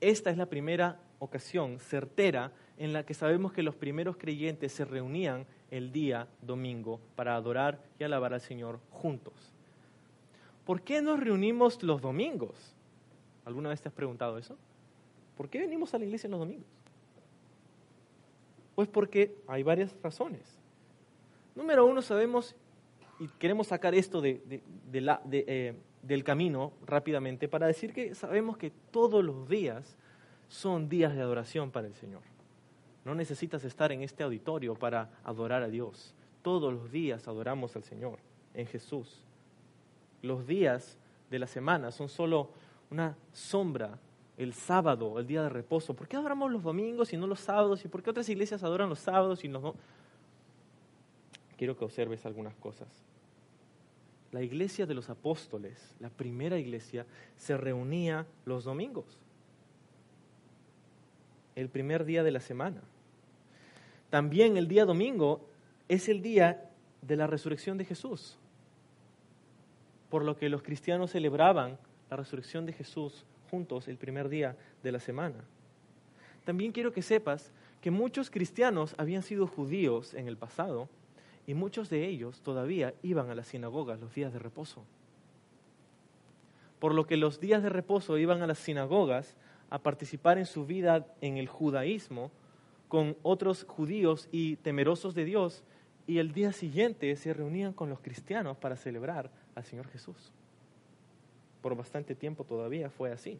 [0.00, 4.84] Esta es la primera ocasión certera en la que sabemos que los primeros creyentes se
[4.84, 9.32] reunían el día domingo para adorar y alabar al Señor juntos.
[10.64, 12.74] ¿Por qué nos reunimos los domingos?
[13.44, 14.56] ¿Alguna vez te has preguntado eso?
[15.36, 16.66] ¿Por qué venimos a la iglesia los domingos?
[18.74, 20.42] Pues porque hay varias razones.
[21.54, 22.56] Número uno, sabemos
[23.20, 24.40] y queremos sacar esto de,
[24.92, 25.74] la, eh,
[26.06, 29.96] del camino rápidamente para decir que sabemos que todos los días
[30.48, 32.22] son días de adoración para el Señor.
[33.04, 36.14] No necesitas estar en este auditorio para adorar a Dios.
[36.42, 38.18] Todos los días adoramos al Señor
[38.54, 39.22] en Jesús.
[40.22, 40.98] Los días
[41.30, 42.50] de la semana son solo
[42.90, 43.98] una sombra.
[44.36, 45.94] El sábado, el día de reposo.
[45.94, 47.84] ¿Por qué adoramos los domingos y no los sábados?
[47.84, 49.76] ¿Y por qué otras iglesias adoran los sábados y no?
[51.56, 52.88] Quiero que observes algunas cosas.
[54.34, 57.06] La iglesia de los apóstoles, la primera iglesia,
[57.36, 59.04] se reunía los domingos.
[61.54, 62.82] El primer día de la semana.
[64.10, 65.48] También el día domingo
[65.86, 66.68] es el día
[67.00, 68.36] de la resurrección de Jesús.
[70.10, 71.78] Por lo que los cristianos celebraban
[72.10, 75.44] la resurrección de Jesús juntos el primer día de la semana.
[76.44, 80.88] También quiero que sepas que muchos cristianos habían sido judíos en el pasado
[81.46, 84.82] y muchos de ellos todavía iban a las sinagogas los días de reposo.
[86.78, 89.36] Por lo que los días de reposo iban a las sinagogas
[89.70, 92.30] a participar en su vida en el judaísmo
[92.88, 95.64] con otros judíos y temerosos de Dios
[96.06, 100.32] y el día siguiente se reunían con los cristianos para celebrar al Señor Jesús.
[101.62, 103.38] Por bastante tiempo todavía fue así.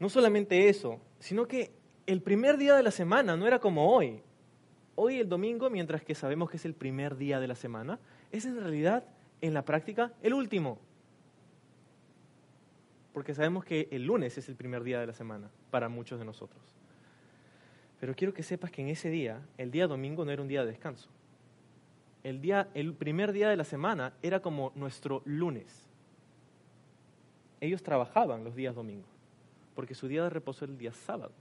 [0.00, 1.70] No solamente eso, sino que
[2.06, 4.20] el primer día de la semana no era como hoy,
[5.00, 8.00] hoy el domingo, mientras que sabemos que es el primer día de la semana,
[8.32, 9.04] es en realidad,
[9.40, 10.80] en la práctica, el último.
[13.12, 16.24] Porque sabemos que el lunes es el primer día de la semana para muchos de
[16.24, 16.60] nosotros.
[18.00, 20.64] Pero quiero que sepas que en ese día, el día domingo no era un día
[20.64, 21.08] de descanso.
[22.24, 25.88] El, día, el primer día de la semana era como nuestro lunes.
[27.60, 29.10] Ellos trabajaban los días domingos,
[29.76, 31.32] porque su día de reposo era el día sábado.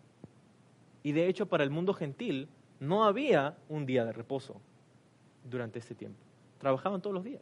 [1.01, 2.49] Y de hecho, para el mundo gentil,
[2.79, 4.61] no había un día de reposo
[5.49, 6.19] durante este tiempo.
[6.59, 7.41] Trabajaban todos los días.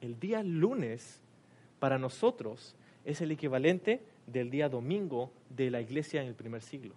[0.00, 1.20] El día lunes
[1.78, 2.74] para nosotros
[3.04, 6.94] es el equivalente del día domingo de la iglesia en el primer siglo.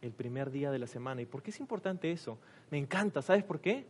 [0.00, 1.22] El primer día de la semana.
[1.22, 2.38] ¿Y por qué es importante eso?
[2.70, 3.22] Me encanta.
[3.22, 3.86] ¿Sabes por qué?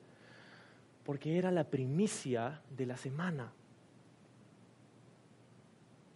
[1.04, 3.52] Porque era la primicia de la semana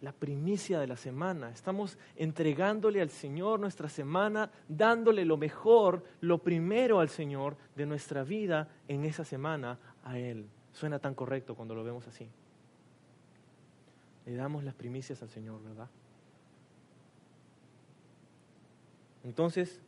[0.01, 1.49] la primicia de la semana.
[1.49, 8.23] Estamos entregándole al Señor nuestra semana, dándole lo mejor, lo primero al Señor de nuestra
[8.23, 10.47] vida en esa semana a Él.
[10.73, 12.27] Suena tan correcto cuando lo vemos así.
[14.25, 15.89] Le damos las primicias al Señor, ¿verdad?
[19.23, 19.81] Entonces,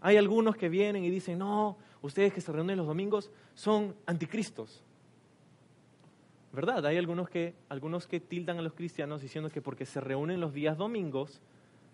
[0.00, 4.82] hay algunos que vienen y dicen, no, ustedes que se reúnen los domingos son anticristos.
[6.52, 6.84] ¿Verdad?
[6.86, 10.52] Hay algunos que, algunos que tildan a los cristianos diciendo que porque se reúnen los
[10.52, 11.40] días domingos,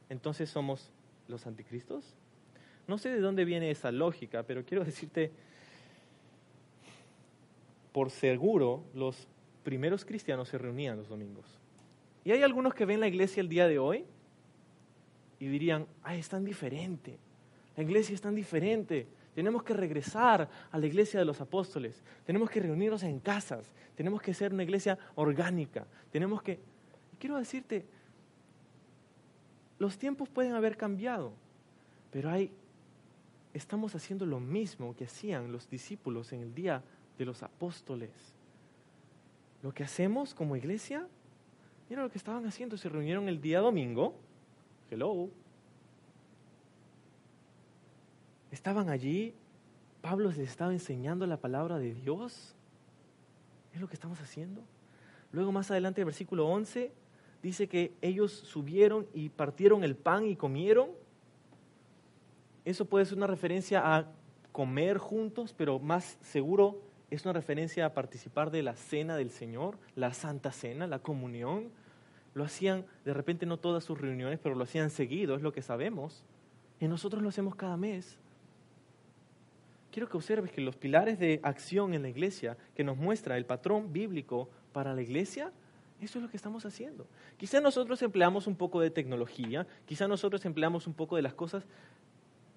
[0.09, 0.91] entonces somos
[1.29, 2.17] los anticristos.
[2.89, 5.31] No sé de dónde viene esa lógica, pero quiero decirte,
[7.93, 9.29] por seguro, los
[9.63, 11.47] primeros cristianos se reunían los domingos.
[12.25, 14.05] Y hay algunos que ven la iglesia el día de hoy
[15.39, 17.19] y dirían, ay, es tan diferente,
[17.77, 19.07] la iglesia es tan diferente,
[19.39, 24.21] tenemos que regresar a la iglesia de los apóstoles, tenemos que reunirnos en casas, tenemos
[24.21, 26.59] que ser una iglesia orgánica, tenemos que...
[27.21, 27.87] Quiero decirte,
[29.79, 31.35] los tiempos pueden haber cambiado,
[32.11, 32.51] pero hay,
[33.55, 36.83] estamos haciendo lo mismo que hacían los discípulos en el día
[37.17, 38.11] de los apóstoles.
[39.63, 41.07] Lo que hacemos como iglesia,
[41.89, 44.17] mira lo que estaban haciendo, se reunieron el día domingo,
[44.91, 45.31] hello,
[48.51, 49.35] estaban allí,
[50.01, 52.55] Pablo les estaba enseñando la palabra de Dios,
[53.73, 54.63] es lo que estamos haciendo.
[55.33, 56.93] Luego más adelante el versículo 11
[57.43, 60.91] dice que ellos subieron y partieron el pan y comieron.
[62.65, 64.07] Eso puede ser una referencia a
[64.53, 66.81] comer juntos, pero más seguro
[67.11, 71.71] es una referencia a participar de la cena del Señor, la santa cena, la comunión.
[72.35, 75.63] Lo hacían, de repente no todas sus reuniones, pero lo hacían seguido, es lo que
[75.63, 76.25] sabemos.
[76.81, 78.19] Y nosotros lo hacemos cada mes.
[79.91, 83.47] Quiero que observes que los pilares de acción en la iglesia que nos muestra el
[83.47, 85.53] patrón bíblico para la iglesia,
[86.01, 87.07] eso es lo que estamos haciendo.
[87.37, 91.65] Quizá nosotros empleamos un poco de tecnología, quizá nosotros empleamos un poco de las cosas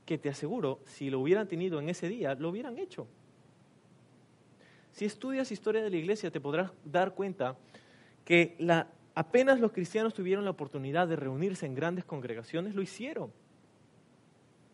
[0.06, 3.08] que te aseguro, si lo hubieran tenido en ese día, lo hubieran hecho.
[4.92, 7.56] Si estudias historia de la iglesia, te podrás dar cuenta
[8.26, 8.58] que
[9.16, 13.32] apenas los cristianos tuvieron la oportunidad de reunirse en grandes congregaciones, lo hicieron.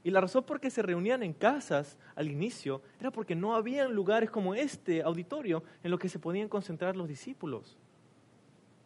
[0.07, 3.89] Y la razón por qué se reunían en casas al inicio era porque no había
[3.89, 7.77] lugares como este auditorio en los que se podían concentrar los discípulos.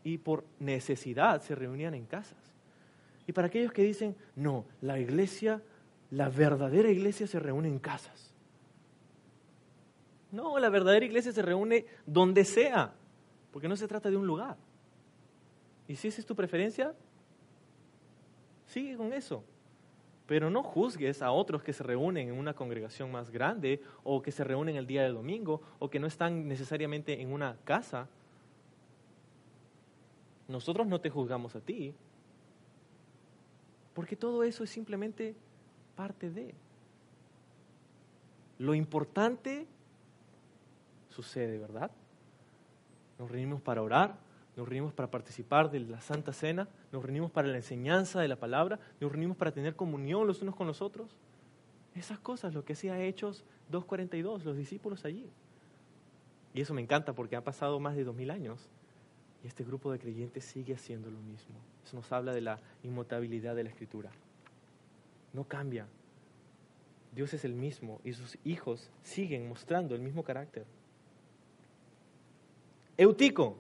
[0.03, 2.39] Y por necesidad se reunían en casas.
[3.27, 5.61] Y para aquellos que dicen, no, la iglesia,
[6.09, 8.33] la verdadera iglesia se reúne en casas.
[10.31, 12.95] No, la verdadera iglesia se reúne donde sea,
[13.51, 14.57] porque no se trata de un lugar.
[15.87, 16.95] Y si esa es tu preferencia,
[18.65, 19.43] sigue con eso.
[20.31, 24.31] Pero no juzgues a otros que se reúnen en una congregación más grande o que
[24.31, 28.07] se reúnen el día del domingo o que no están necesariamente en una casa.
[30.47, 31.93] Nosotros no te juzgamos a ti,
[33.93, 35.35] porque todo eso es simplemente
[35.97, 36.55] parte de.
[38.57, 39.67] Lo importante
[41.09, 41.91] sucede, ¿verdad?
[43.19, 44.15] Nos reunimos para orar,
[44.55, 48.35] nos reunimos para participar de la Santa Cena, nos reunimos para la enseñanza de la
[48.35, 51.17] palabra, nos reunimos para tener comunión los unos con los otros.
[51.95, 55.29] Esas cosas, lo que hacía Hechos 2.42, los discípulos allí.
[56.53, 58.69] Y eso me encanta porque ha pasado más de dos mil años
[59.43, 61.55] y este grupo de creyentes sigue haciendo lo mismo.
[61.85, 64.11] Eso nos habla de la inmutabilidad de la Escritura.
[65.33, 65.87] No cambia.
[67.13, 70.65] Dios es el mismo y sus hijos siguen mostrando el mismo carácter.
[72.97, 73.57] Eutico.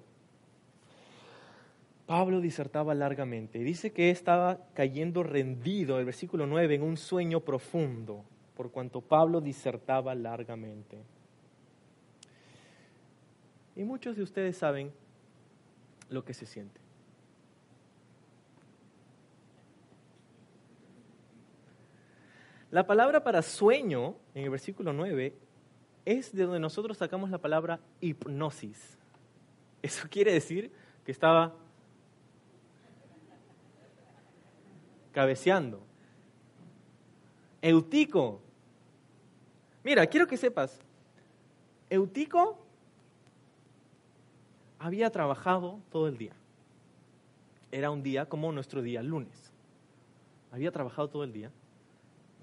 [2.11, 3.59] Pablo disertaba largamente.
[3.59, 9.39] Dice que estaba cayendo rendido, el versículo 9, en un sueño profundo, por cuanto Pablo
[9.39, 11.01] disertaba largamente.
[13.77, 14.91] Y muchos de ustedes saben
[16.09, 16.81] lo que se siente.
[22.71, 25.33] La palabra para sueño, en el versículo 9,
[26.03, 28.97] es de donde nosotros sacamos la palabra hipnosis.
[29.81, 30.73] Eso quiere decir
[31.05, 31.60] que estaba
[35.11, 35.81] cabeceando.
[37.61, 38.41] Eutico.
[39.83, 40.79] Mira, quiero que sepas,
[41.89, 42.59] Eutico
[44.79, 46.33] había trabajado todo el día.
[47.71, 49.51] Era un día como nuestro día lunes.
[50.51, 51.51] Había trabajado todo el día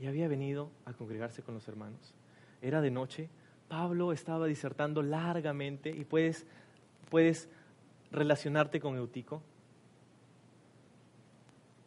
[0.00, 2.14] y había venido a congregarse con los hermanos.
[2.62, 3.28] Era de noche.
[3.68, 6.46] Pablo estaba disertando largamente y puedes
[7.08, 7.48] puedes
[8.10, 9.42] relacionarte con Eutico.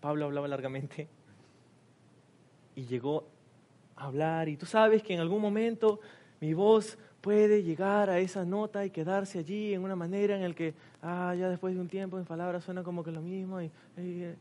[0.02, 1.08] Pablo hablaba largamente
[2.76, 3.28] y llegó
[3.96, 6.02] a hablar y tú sabes que en algún momento
[6.42, 10.56] mi voz puede llegar a esa nota y quedarse allí en una manera en la
[10.56, 10.74] que,
[11.04, 13.62] ah, ya después de un tiempo en palabras suena como que lo mismo.
[13.62, 14.36] Y, y,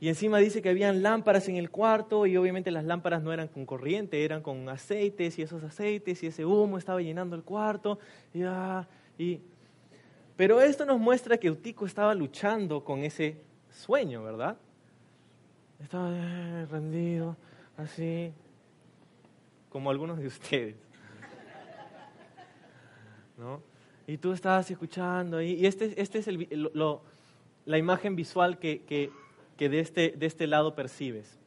[0.00, 3.48] y, encima dice que habían lámparas en el cuarto y obviamente las lámparas no eran
[3.48, 7.98] con corriente, eran con aceites y esos aceites y ese humo estaba llenando el cuarto.
[8.34, 8.86] Y, ah,
[9.16, 9.40] y,
[10.36, 13.45] pero esto nos muestra que Eutico estaba luchando con ese
[13.76, 14.56] sueño, ¿verdad?
[15.80, 17.36] Estaba eh, rendido,
[17.76, 18.32] así,
[19.68, 20.76] como algunos de ustedes.
[23.36, 23.60] ¿No?
[24.06, 26.70] Y tú estabas escuchando, y, este, este es el,
[27.66, 29.10] la imagen visual que, que,
[29.56, 31.38] que de, este, de este lado percibes.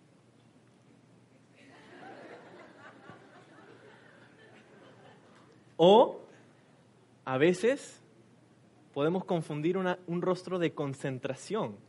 [5.77, 6.19] O
[7.23, 8.01] a veces
[8.93, 11.88] podemos confundir un rostro de concentración.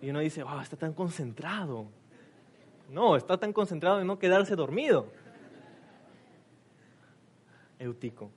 [0.00, 1.86] Y uno dice, wow, está tan concentrado.
[2.90, 5.06] No, está tan concentrado en no quedarse dormido.
[7.78, 8.30] Eutico.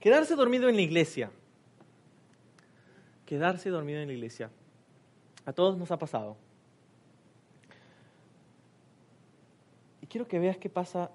[0.00, 1.30] Quedarse dormido en la iglesia.
[3.24, 4.50] Quedarse dormido en la iglesia.
[5.46, 6.36] A todos nos ha pasado.
[10.00, 11.10] Y quiero que veas qué pasa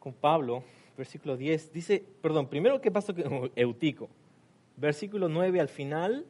[0.00, 0.64] con Pablo,
[0.96, 1.72] versículo 10.
[1.72, 4.10] Dice, perdón, primero qué pasa con Eutico.
[4.76, 6.26] Versículo 9 al final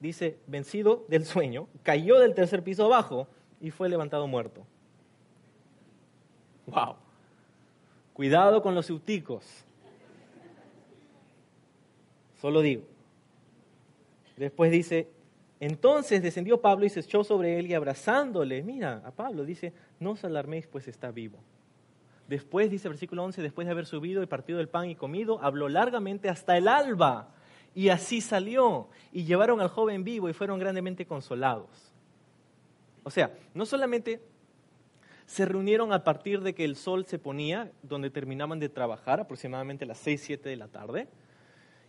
[0.00, 3.28] dice, vencido del sueño, cayó del tercer piso abajo
[3.60, 4.66] y fue levantado muerto.
[6.66, 6.96] Wow.
[8.12, 9.64] Cuidado con los euticos.
[12.40, 12.82] Solo digo.
[14.36, 15.08] Después dice,
[15.60, 20.12] entonces descendió Pablo y se echó sobre él y abrazándole, mira a Pablo, dice, no
[20.12, 21.38] os alarméis, pues está vivo.
[22.28, 25.68] Después, dice versículo 11, después de haber subido y partido el pan y comido, habló
[25.68, 27.32] largamente hasta el alba.
[27.76, 28.88] Y así salió.
[29.12, 31.92] Y llevaron al joven vivo y fueron grandemente consolados.
[33.04, 34.22] O sea, no solamente
[35.26, 39.84] se reunieron a partir de que el sol se ponía, donde terminaban de trabajar, aproximadamente
[39.84, 41.06] a las 6, 7 de la tarde.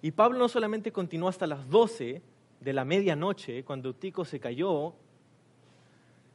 [0.01, 2.21] Y Pablo no solamente continuó hasta las 12
[2.59, 4.93] de la medianoche, cuando Tico se cayó,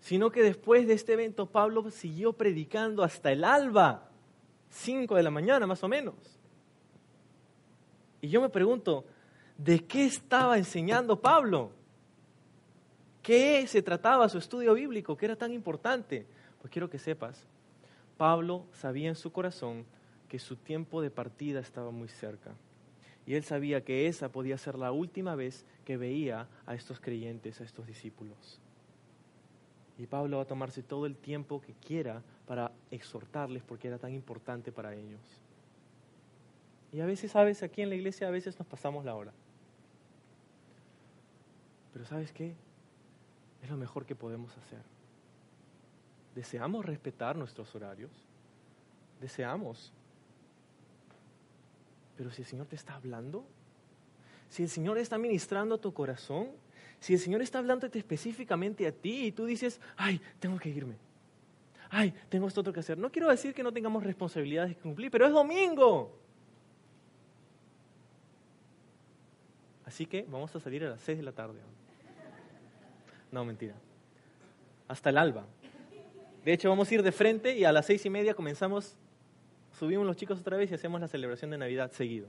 [0.01, 4.09] sino que después de este evento Pablo siguió predicando hasta el alba,
[4.71, 6.15] 5 de la mañana más o menos.
[8.23, 9.05] Y yo me pregunto,
[9.59, 11.73] ¿de qué estaba enseñando Pablo?
[13.23, 15.17] ¿Qué se trataba su estudio bíblico?
[15.17, 16.27] ¿Qué era tan importante?
[16.61, 17.47] Pues quiero que sepas,
[18.17, 19.85] Pablo sabía en su corazón
[20.29, 22.53] que su tiempo de partida estaba muy cerca.
[23.27, 27.61] Y él sabía que esa podía ser la última vez que veía a estos creyentes,
[27.61, 28.61] a estos discípulos.
[29.99, 34.13] Y Pablo va a tomarse todo el tiempo que quiera para exhortarles porque era tan
[34.13, 35.21] importante para ellos.
[36.93, 39.33] Y a veces, sabes, aquí en la iglesia a veces nos pasamos la hora.
[41.93, 42.55] Pero ¿sabes qué?
[43.63, 44.81] Es lo mejor que podemos hacer.
[46.35, 48.11] Deseamos respetar nuestros horarios.
[49.21, 49.93] Deseamos.
[52.17, 53.45] Pero si el Señor te está hablando,
[54.49, 56.49] si el Señor está ministrando a tu corazón,
[57.01, 60.97] si el Señor está hablándote específicamente a ti y tú dices, ay, tengo que irme.
[61.89, 62.97] Ay, tengo esto otro que hacer.
[62.99, 66.22] No quiero decir que no tengamos responsabilidades que cumplir, pero es domingo.
[69.93, 71.59] Así que vamos a salir a las 6 de la tarde.
[73.31, 73.75] No, mentira.
[74.89, 75.45] Hasta el alba.
[76.47, 78.97] De hecho, vamos a ir de frente y a las seis y media comenzamos,
[79.79, 82.27] subimos los chicos otra vez y hacemos la celebración de Navidad seguido.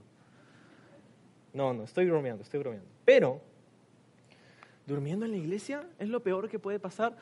[1.54, 2.86] No, no, estoy bromeando, estoy bromeando.
[3.06, 3.40] Pero
[4.86, 7.16] durmiendo en la iglesia es lo peor que puede pasar.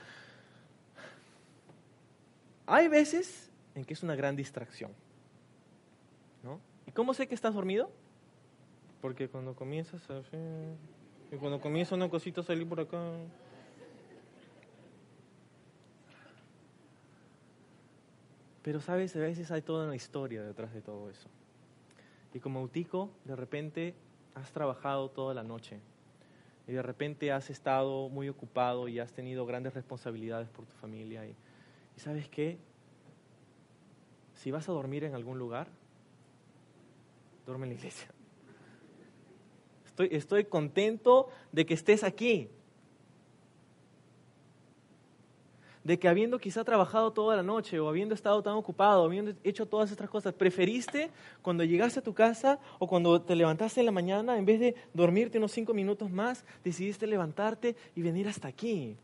[2.67, 4.91] Hay veces en que es una gran distracción.
[6.43, 6.59] ¿no?
[6.85, 7.93] ¿Y cómo sé que estás dormido?
[9.03, 10.23] Porque cuando comienzas a...
[11.31, 12.99] Y cuando comienza una cosita a salir por acá...
[18.63, 21.29] Pero sabes, a veces hay toda una historia detrás de todo eso.
[22.33, 23.95] Y como autico, de repente
[24.35, 25.81] has trabajado toda la noche
[26.69, 31.27] y de repente has estado muy ocupado y has tenido grandes responsabilidades por tu familia.
[31.27, 31.35] Y,
[31.97, 32.57] sabes qué?
[34.35, 35.67] Si vas a dormir en algún lugar,
[37.47, 38.09] duerme en la iglesia.
[39.99, 42.49] Estoy, contento de que estés aquí.
[45.85, 49.67] de que habiendo quizá trabajado toda la noche o habiendo estado tan ocupado, habiendo hecho
[49.67, 51.11] todas estas cosas, preferiste
[51.43, 54.77] cuando llegaste a tu casa o cuando te levantaste en la mañana, en vez de
[54.95, 58.97] dormirte unos cinco minutos más, decidiste levantarte y venir hasta aquí.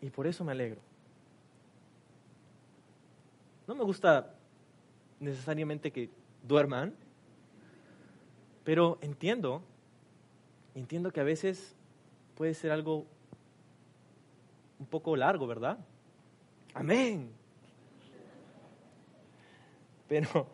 [0.00, 0.80] Y por eso me alegro.
[3.66, 4.32] No me gusta
[5.18, 6.08] necesariamente que
[6.46, 6.94] duerman,
[8.66, 9.62] pero entiendo,
[10.74, 11.76] entiendo que a veces
[12.34, 13.06] puede ser algo
[14.80, 15.78] un poco largo, ¿verdad?
[16.74, 17.30] Amén.
[20.08, 20.48] Pero,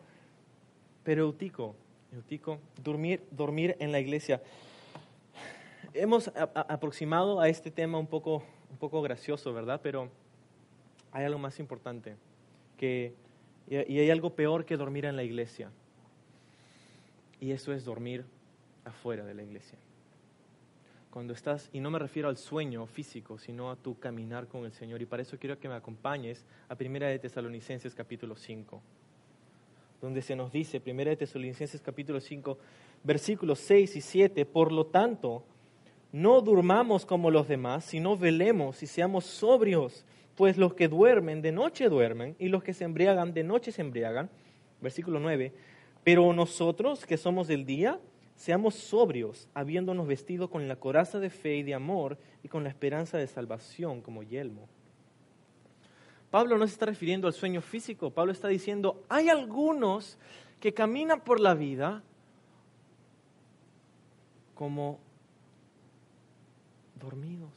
[1.03, 1.75] pero Eutico,
[2.11, 4.43] Eutico, dormir, dormir en la iglesia.
[5.95, 9.79] Hemos aproximado a este tema un poco, un poco gracioso, ¿verdad?
[9.81, 10.11] Pero
[11.11, 12.15] hay algo más importante,
[12.77, 13.15] que,
[13.67, 15.71] y hay algo peor que dormir en la iglesia.
[17.43, 18.23] Y eso es dormir
[18.85, 19.77] afuera de la iglesia
[21.09, 24.71] cuando estás, y no me refiero al sueño físico, sino a tu caminar con el
[24.71, 25.01] Señor.
[25.01, 28.81] Y para eso quiero que me acompañes a Primera de Tesalonicenses capítulo 5,
[30.01, 32.57] donde se nos dice, Primera de Tesalonicenses capítulo 5,
[33.03, 35.43] versículos 6 y 7, por lo tanto,
[36.13, 40.05] no durmamos como los demás, sino velemos y seamos sobrios,
[40.35, 43.81] pues los que duermen de noche duermen y los que se embriagan de noche se
[43.81, 44.31] embriagan.
[44.81, 45.53] Versículo 9,
[46.03, 47.99] pero nosotros que somos del día,
[48.35, 52.69] seamos sobrios, habiéndonos vestido con la coraza de fe y de amor y con la
[52.69, 54.67] esperanza de salvación como yelmo.
[56.29, 60.17] Pablo no se está refiriendo al sueño físico, Pablo está diciendo, hay algunos
[60.59, 62.01] que caminan por la vida
[64.55, 64.99] como
[66.99, 67.51] dormidos.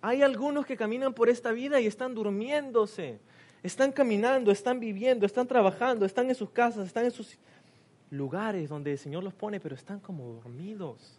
[0.00, 3.20] Hay algunos que caminan por esta vida y están durmiéndose,
[3.62, 7.38] están caminando, están viviendo, están trabajando, están en sus casas, están en sus
[8.10, 11.18] lugares donde el Señor los pone, pero están como dormidos.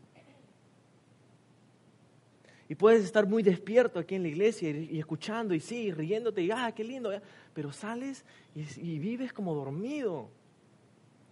[2.70, 6.52] Y puedes estar muy despierto aquí en la iglesia y, escuchando y sí, riéndote y
[6.52, 7.12] ah, qué lindo,
[7.52, 8.24] pero sales
[8.56, 10.30] y, vives como dormido.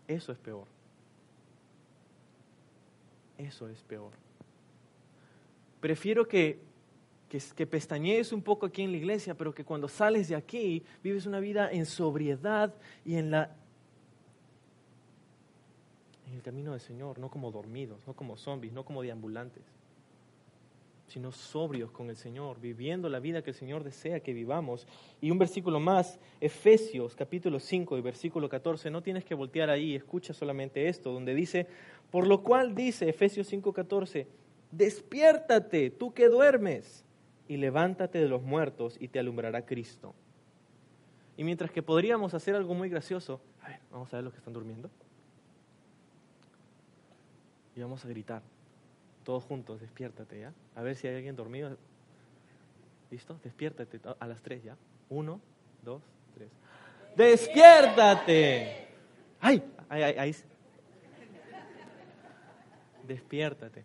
[0.07, 0.65] Eso es peor.
[3.37, 4.11] Eso es peor.
[5.79, 6.59] Prefiero que,
[7.29, 11.25] que, pestañees un poco aquí en la iglesia, pero que cuando sales de aquí vives
[11.25, 12.73] una vida en sobriedad
[13.05, 13.55] y en, la,
[16.27, 19.63] en el camino del Señor, no como dormidos, no como zombies, no como deambulantes
[21.07, 24.85] sino sobrios con el Señor, viviendo la vida que el Señor desea que vivamos.
[25.21, 29.95] Y un versículo más, Efesios capítulo 5 y versículo 14, no tienes que voltear ahí,
[29.95, 31.65] escucha solamente esto, donde dice,
[32.11, 34.27] por lo cual dice Efesios 5, 14,
[34.69, 37.05] despiértate tú que duermes
[37.47, 40.13] y levántate de los muertos y te alumbrará Cristo.
[41.37, 44.39] Y mientras que podríamos hacer algo muy gracioso, a ver, vamos a ver los que
[44.39, 44.89] están durmiendo.
[47.75, 48.41] Y vamos a gritar
[49.23, 50.53] todos juntos, despiértate, ¿ya?
[50.73, 51.77] A ver si hay alguien dormido.
[53.11, 53.37] ¿Listo?
[53.43, 54.77] Despiértate a las tres, ¿ya?
[55.09, 55.41] Uno,
[55.83, 56.01] dos,
[56.33, 56.49] tres.
[57.15, 58.87] ¡Despiértate!
[59.41, 59.61] ¡Ay!
[59.89, 60.35] ¡Ay, ay, ay!
[63.05, 63.83] Despiértate.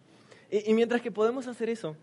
[0.48, 1.96] Y, y mientras que podemos hacer eso,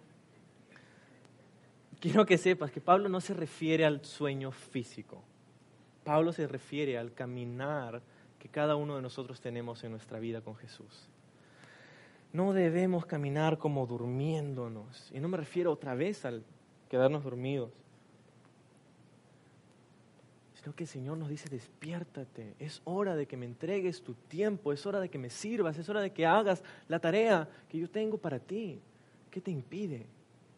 [2.00, 5.24] quiero que sepas que Pablo no se refiere al sueño físico.
[6.04, 8.02] Pablo se refiere al caminar
[8.40, 11.08] que cada uno de nosotros tenemos en nuestra vida con Jesús.
[12.32, 15.12] No debemos caminar como durmiéndonos.
[15.14, 16.44] Y no me refiero otra vez al
[16.90, 17.72] quedarnos dormidos.
[20.56, 24.74] Sino que el Señor nos dice, despiértate, es hora de que me entregues tu tiempo,
[24.74, 27.90] es hora de que me sirvas, es hora de que hagas la tarea que yo
[27.90, 28.80] tengo para ti.
[29.32, 30.06] ¿Qué te impide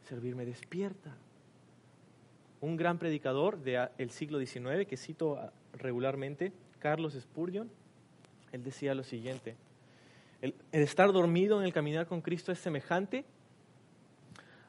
[0.08, 0.46] servirme?
[0.46, 1.16] Despierta.
[2.62, 7.70] Un gran predicador del siglo XIX que cito regularmente, Carlos Spurgeon,
[8.52, 9.56] él decía lo siguiente,
[10.42, 13.26] el, estar dormido en el caminar con Cristo es semejante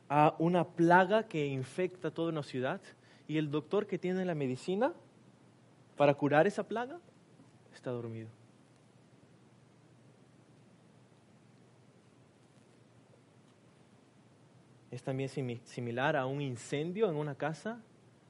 [0.09, 2.81] a una plaga que infecta toda una ciudad
[3.28, 4.93] y el doctor que tiene la medicina
[5.97, 6.98] para curar esa plaga
[7.74, 8.28] está dormido.
[14.93, 15.31] Es también
[15.64, 17.81] similar a un incendio en una casa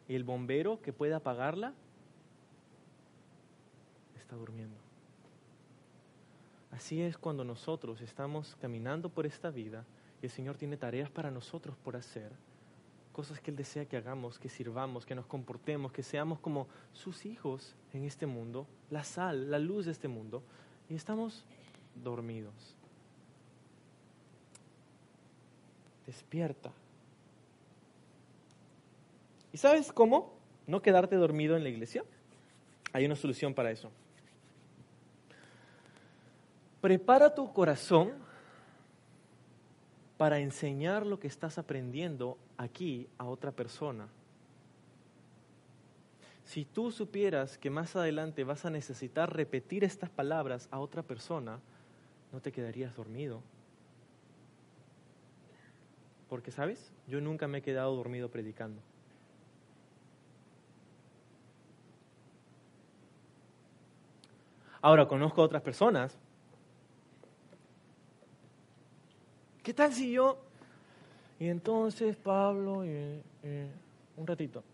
[0.09, 1.74] y el bombero que puede apagarla
[4.16, 4.76] está durmiendo.
[6.70, 9.84] Así es cuando nosotros estamos caminando por esta vida
[10.22, 12.30] y el Señor tiene tareas para nosotros por hacer,
[13.12, 17.26] cosas que Él desea que hagamos, que sirvamos, que nos comportemos, que seamos como sus
[17.26, 20.44] hijos en este mundo, la sal, la luz de este mundo,
[20.89, 21.44] y estamos
[21.97, 22.76] dormidos.
[26.12, 26.70] Despierta.
[29.51, 30.34] ¿Y sabes cómo
[30.66, 32.05] no quedarte dormido en la iglesia?
[32.93, 33.90] Hay una solución para eso.
[36.82, 38.12] Prepara tu corazón
[40.18, 44.06] para enseñar lo que estás aprendiendo aquí a otra persona.
[46.44, 51.59] Si tú supieras que más adelante vas a necesitar repetir estas palabras a otra persona,
[52.32, 53.40] no te quedarías dormido.
[56.32, 56.90] Porque, ¿sabes?
[57.06, 58.80] Yo nunca me he quedado dormido predicando.
[64.80, 66.16] Ahora, conozco a otras personas
[69.62, 70.38] ¿Qué tal si yo?
[71.38, 74.64] Y entonces Pablo, un ratito,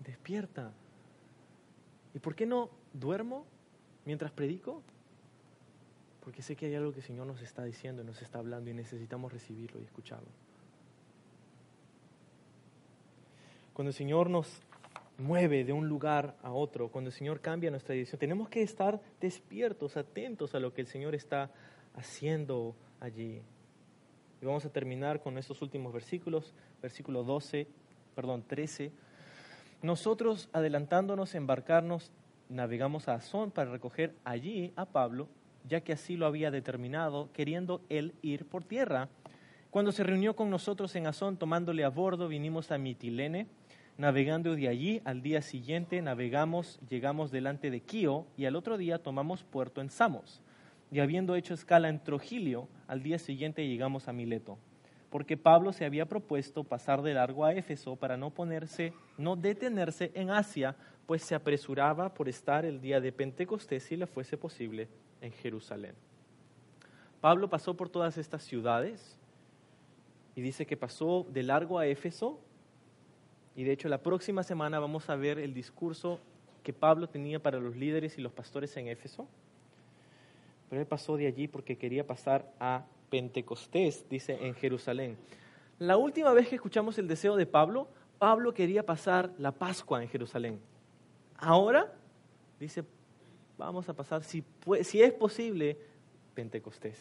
[0.00, 0.72] despierta.
[2.14, 3.44] ¿Y por qué no duermo
[4.06, 4.80] mientras predico?
[6.24, 8.74] Porque sé que hay algo que el Señor nos está diciendo, nos está hablando y
[8.74, 10.28] necesitamos recibirlo y escucharlo.
[13.74, 14.62] Cuando el Señor nos
[15.18, 19.00] mueve de un lugar a otro, cuando el Señor cambia nuestra dirección, tenemos que estar
[19.20, 21.50] despiertos, atentos a lo que el Señor está
[21.94, 23.42] haciendo allí.
[24.40, 27.66] Y vamos a terminar con estos últimos versículos, versículo 12,
[28.14, 28.92] perdón, 13.
[29.82, 32.12] Nosotros, adelantándonos, embarcarnos,
[32.48, 35.28] navegamos a Azón para recoger allí a Pablo,
[35.64, 39.08] ya que así lo había determinado, queriendo él ir por tierra.
[39.70, 43.48] Cuando se reunió con nosotros en Azón, tomándole a bordo, vinimos a Mitilene,
[43.96, 48.98] Navegando de allí, al día siguiente navegamos, llegamos delante de Quío y al otro día
[48.98, 50.42] tomamos puerto en Samos.
[50.90, 54.58] Y habiendo hecho escala en Trogilio, al día siguiente llegamos a Mileto,
[55.10, 60.10] porque Pablo se había propuesto pasar de largo a Éfeso para no ponerse, no detenerse
[60.14, 60.74] en Asia,
[61.06, 64.88] pues se apresuraba por estar el día de Pentecostés, si le fuese posible,
[65.24, 65.94] en Jerusalén.
[67.20, 69.16] Pablo pasó por todas estas ciudades
[70.36, 72.38] y dice que pasó de largo a Éfeso
[73.56, 76.20] y de hecho la próxima semana vamos a ver el discurso
[76.62, 79.26] que Pablo tenía para los líderes y los pastores en Éfeso.
[80.68, 85.16] Pero él pasó de allí porque quería pasar a Pentecostés, dice en Jerusalén.
[85.78, 87.88] La última vez que escuchamos el deseo de Pablo,
[88.18, 90.60] Pablo quería pasar la Pascua en Jerusalén.
[91.36, 91.92] Ahora,
[92.60, 92.84] dice,
[93.58, 94.44] vamos a pasar, si,
[94.94, 95.76] es posible,
[96.34, 96.98] Pentecostés.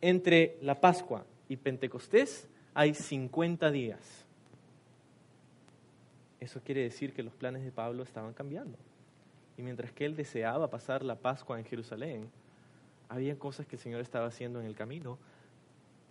[0.00, 4.24] Entre la Pascua y Pentecostés hay 50 días.
[6.40, 8.78] Eso quiere decir que los planes de Pablo estaban cambiando.
[9.56, 12.30] Y mientras que él deseaba pasar la Pascua en Jerusalén,
[13.08, 15.18] había cosas que el Señor estaba haciendo en el camino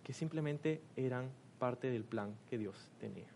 [0.04, 3.26] que simplemente eran parte del plan que Dios tenía.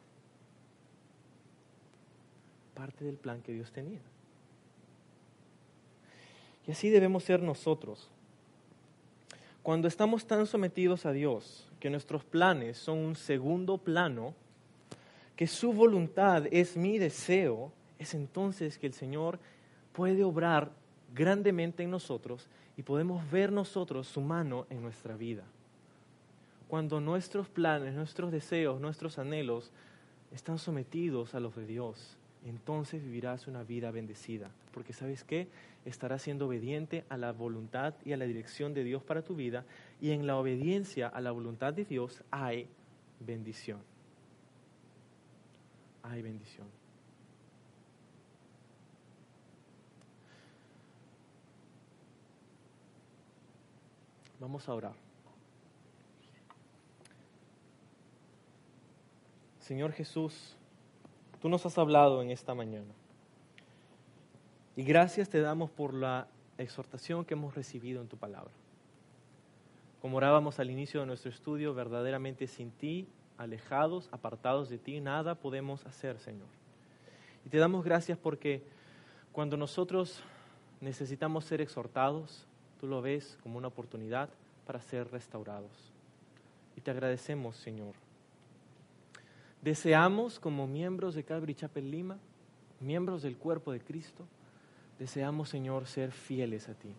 [2.74, 4.00] Parte del plan que Dios tenía.
[6.66, 8.08] Y así debemos ser nosotros.
[9.62, 14.34] Cuando estamos tan sometidos a Dios que nuestros planes son un segundo plano,
[15.36, 19.38] que su voluntad es mi deseo, es entonces que el Señor
[19.92, 20.70] puede obrar
[21.14, 25.44] grandemente en nosotros y podemos ver nosotros su mano en nuestra vida.
[26.68, 29.70] Cuando nuestros planes, nuestros deseos, nuestros anhelos
[30.32, 32.16] están sometidos a los de Dios,
[32.46, 34.50] entonces vivirás una vida bendecida.
[34.72, 35.48] Porque sabes qué?
[35.84, 39.64] Estarás siendo obediente a la voluntad y a la dirección de Dios para tu vida
[40.00, 42.68] y en la obediencia a la voluntad de Dios hay
[43.20, 43.78] bendición
[46.02, 46.66] hay bendición.
[54.40, 54.94] Vamos a orar.
[59.60, 60.56] Señor Jesús,
[61.42, 62.94] tú nos has hablado en esta mañana.
[64.76, 68.52] Y gracias te damos por la exhortación que hemos recibido en tu palabra.
[70.00, 73.08] Como orábamos al inicio de nuestro estudio, verdaderamente sin ti
[73.38, 76.46] alejados, apartados de ti, nada podemos hacer, Señor.
[77.44, 78.62] Y te damos gracias porque
[79.32, 80.22] cuando nosotros
[80.80, 82.46] necesitamos ser exhortados,
[82.80, 84.28] tú lo ves como una oportunidad
[84.64, 85.92] para ser restaurados.
[86.76, 88.01] Y te agradecemos, Señor.
[89.62, 92.18] Deseamos como miembros de Calvary Chapel Lima,
[92.80, 94.26] miembros del cuerpo de Cristo,
[94.98, 96.92] deseamos, Señor, ser fieles a ti,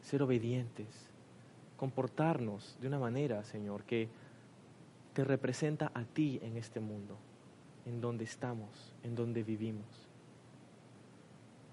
[0.00, 1.10] ser obedientes,
[1.76, 4.08] comportarnos de una manera, Señor, que
[5.12, 7.18] te representa a ti en este mundo,
[7.84, 10.08] en donde estamos, en donde vivimos.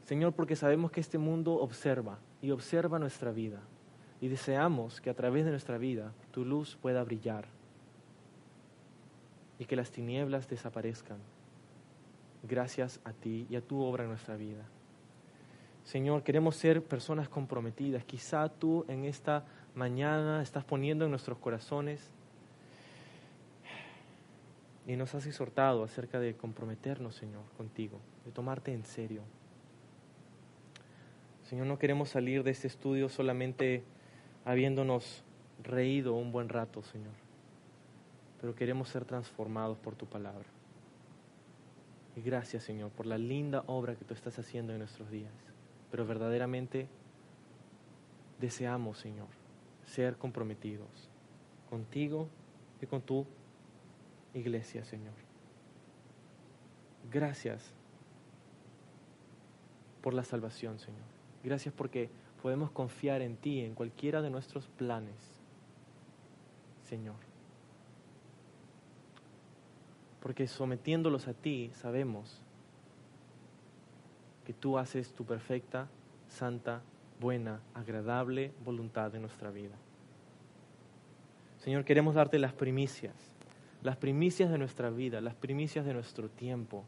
[0.04, 3.62] Señor, porque sabemos que este mundo observa y observa nuestra vida
[4.20, 7.57] y deseamos que a través de nuestra vida tu luz pueda brillar
[9.60, 11.18] y que las tinieblas desaparezcan
[12.44, 14.64] gracias a ti y a tu obra en nuestra vida.
[15.84, 18.04] Señor, queremos ser personas comprometidas.
[18.04, 22.12] Quizá tú en esta mañana estás poniendo en nuestros corazones
[24.86, 29.22] y nos has exhortado acerca de comprometernos, Señor, contigo, de tomarte en serio.
[31.44, 33.84] Señor, no queremos salir de este estudio solamente
[34.44, 35.24] habiéndonos
[35.64, 37.14] reído un buen rato, Señor,
[38.40, 40.46] pero queremos ser transformados por tu palabra.
[42.16, 45.32] Y gracias, Señor, por la linda obra que tú estás haciendo en nuestros días.
[45.92, 46.88] Pero verdaderamente
[48.40, 49.28] deseamos, Señor,
[49.86, 51.10] ser comprometidos
[51.70, 52.28] contigo
[52.82, 53.26] y con tu
[54.34, 55.14] iglesia, Señor.
[57.12, 57.74] Gracias
[60.02, 61.06] por la salvación, Señor.
[61.44, 62.10] Gracias porque
[62.42, 65.16] podemos confiar en ti, en cualquiera de nuestros planes,
[66.84, 67.27] Señor.
[70.28, 72.42] Porque sometiéndolos a ti sabemos
[74.46, 75.88] que tú haces tu perfecta,
[76.28, 76.82] santa,
[77.18, 79.78] buena, agradable voluntad en nuestra vida.
[81.60, 83.14] Señor, queremos darte las primicias
[83.84, 86.84] las primicias de nuestra vida, las primicias de nuestro tiempo,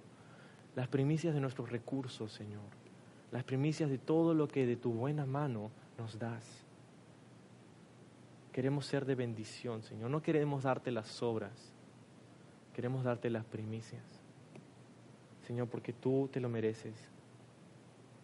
[0.76, 2.66] las primicias de nuestros recursos, Señor,
[3.32, 6.44] las primicias de todo lo que de tu buena mano nos das.
[8.52, 10.10] Queremos ser de bendición, Señor.
[10.10, 11.79] No queremos darte las sobras,
[12.80, 14.02] queremos darte las primicias.
[15.46, 16.96] Señor, porque tú te lo mereces,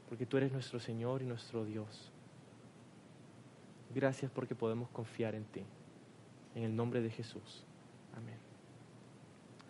[0.08, 2.10] porque tú eres nuestro Señor y nuestro Dios.
[3.94, 5.66] Gracias porque podemos confiar en ti.
[6.56, 7.66] En el nombre de Jesús.
[8.16, 8.38] Amén.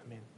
[0.05, 0.34] Amén.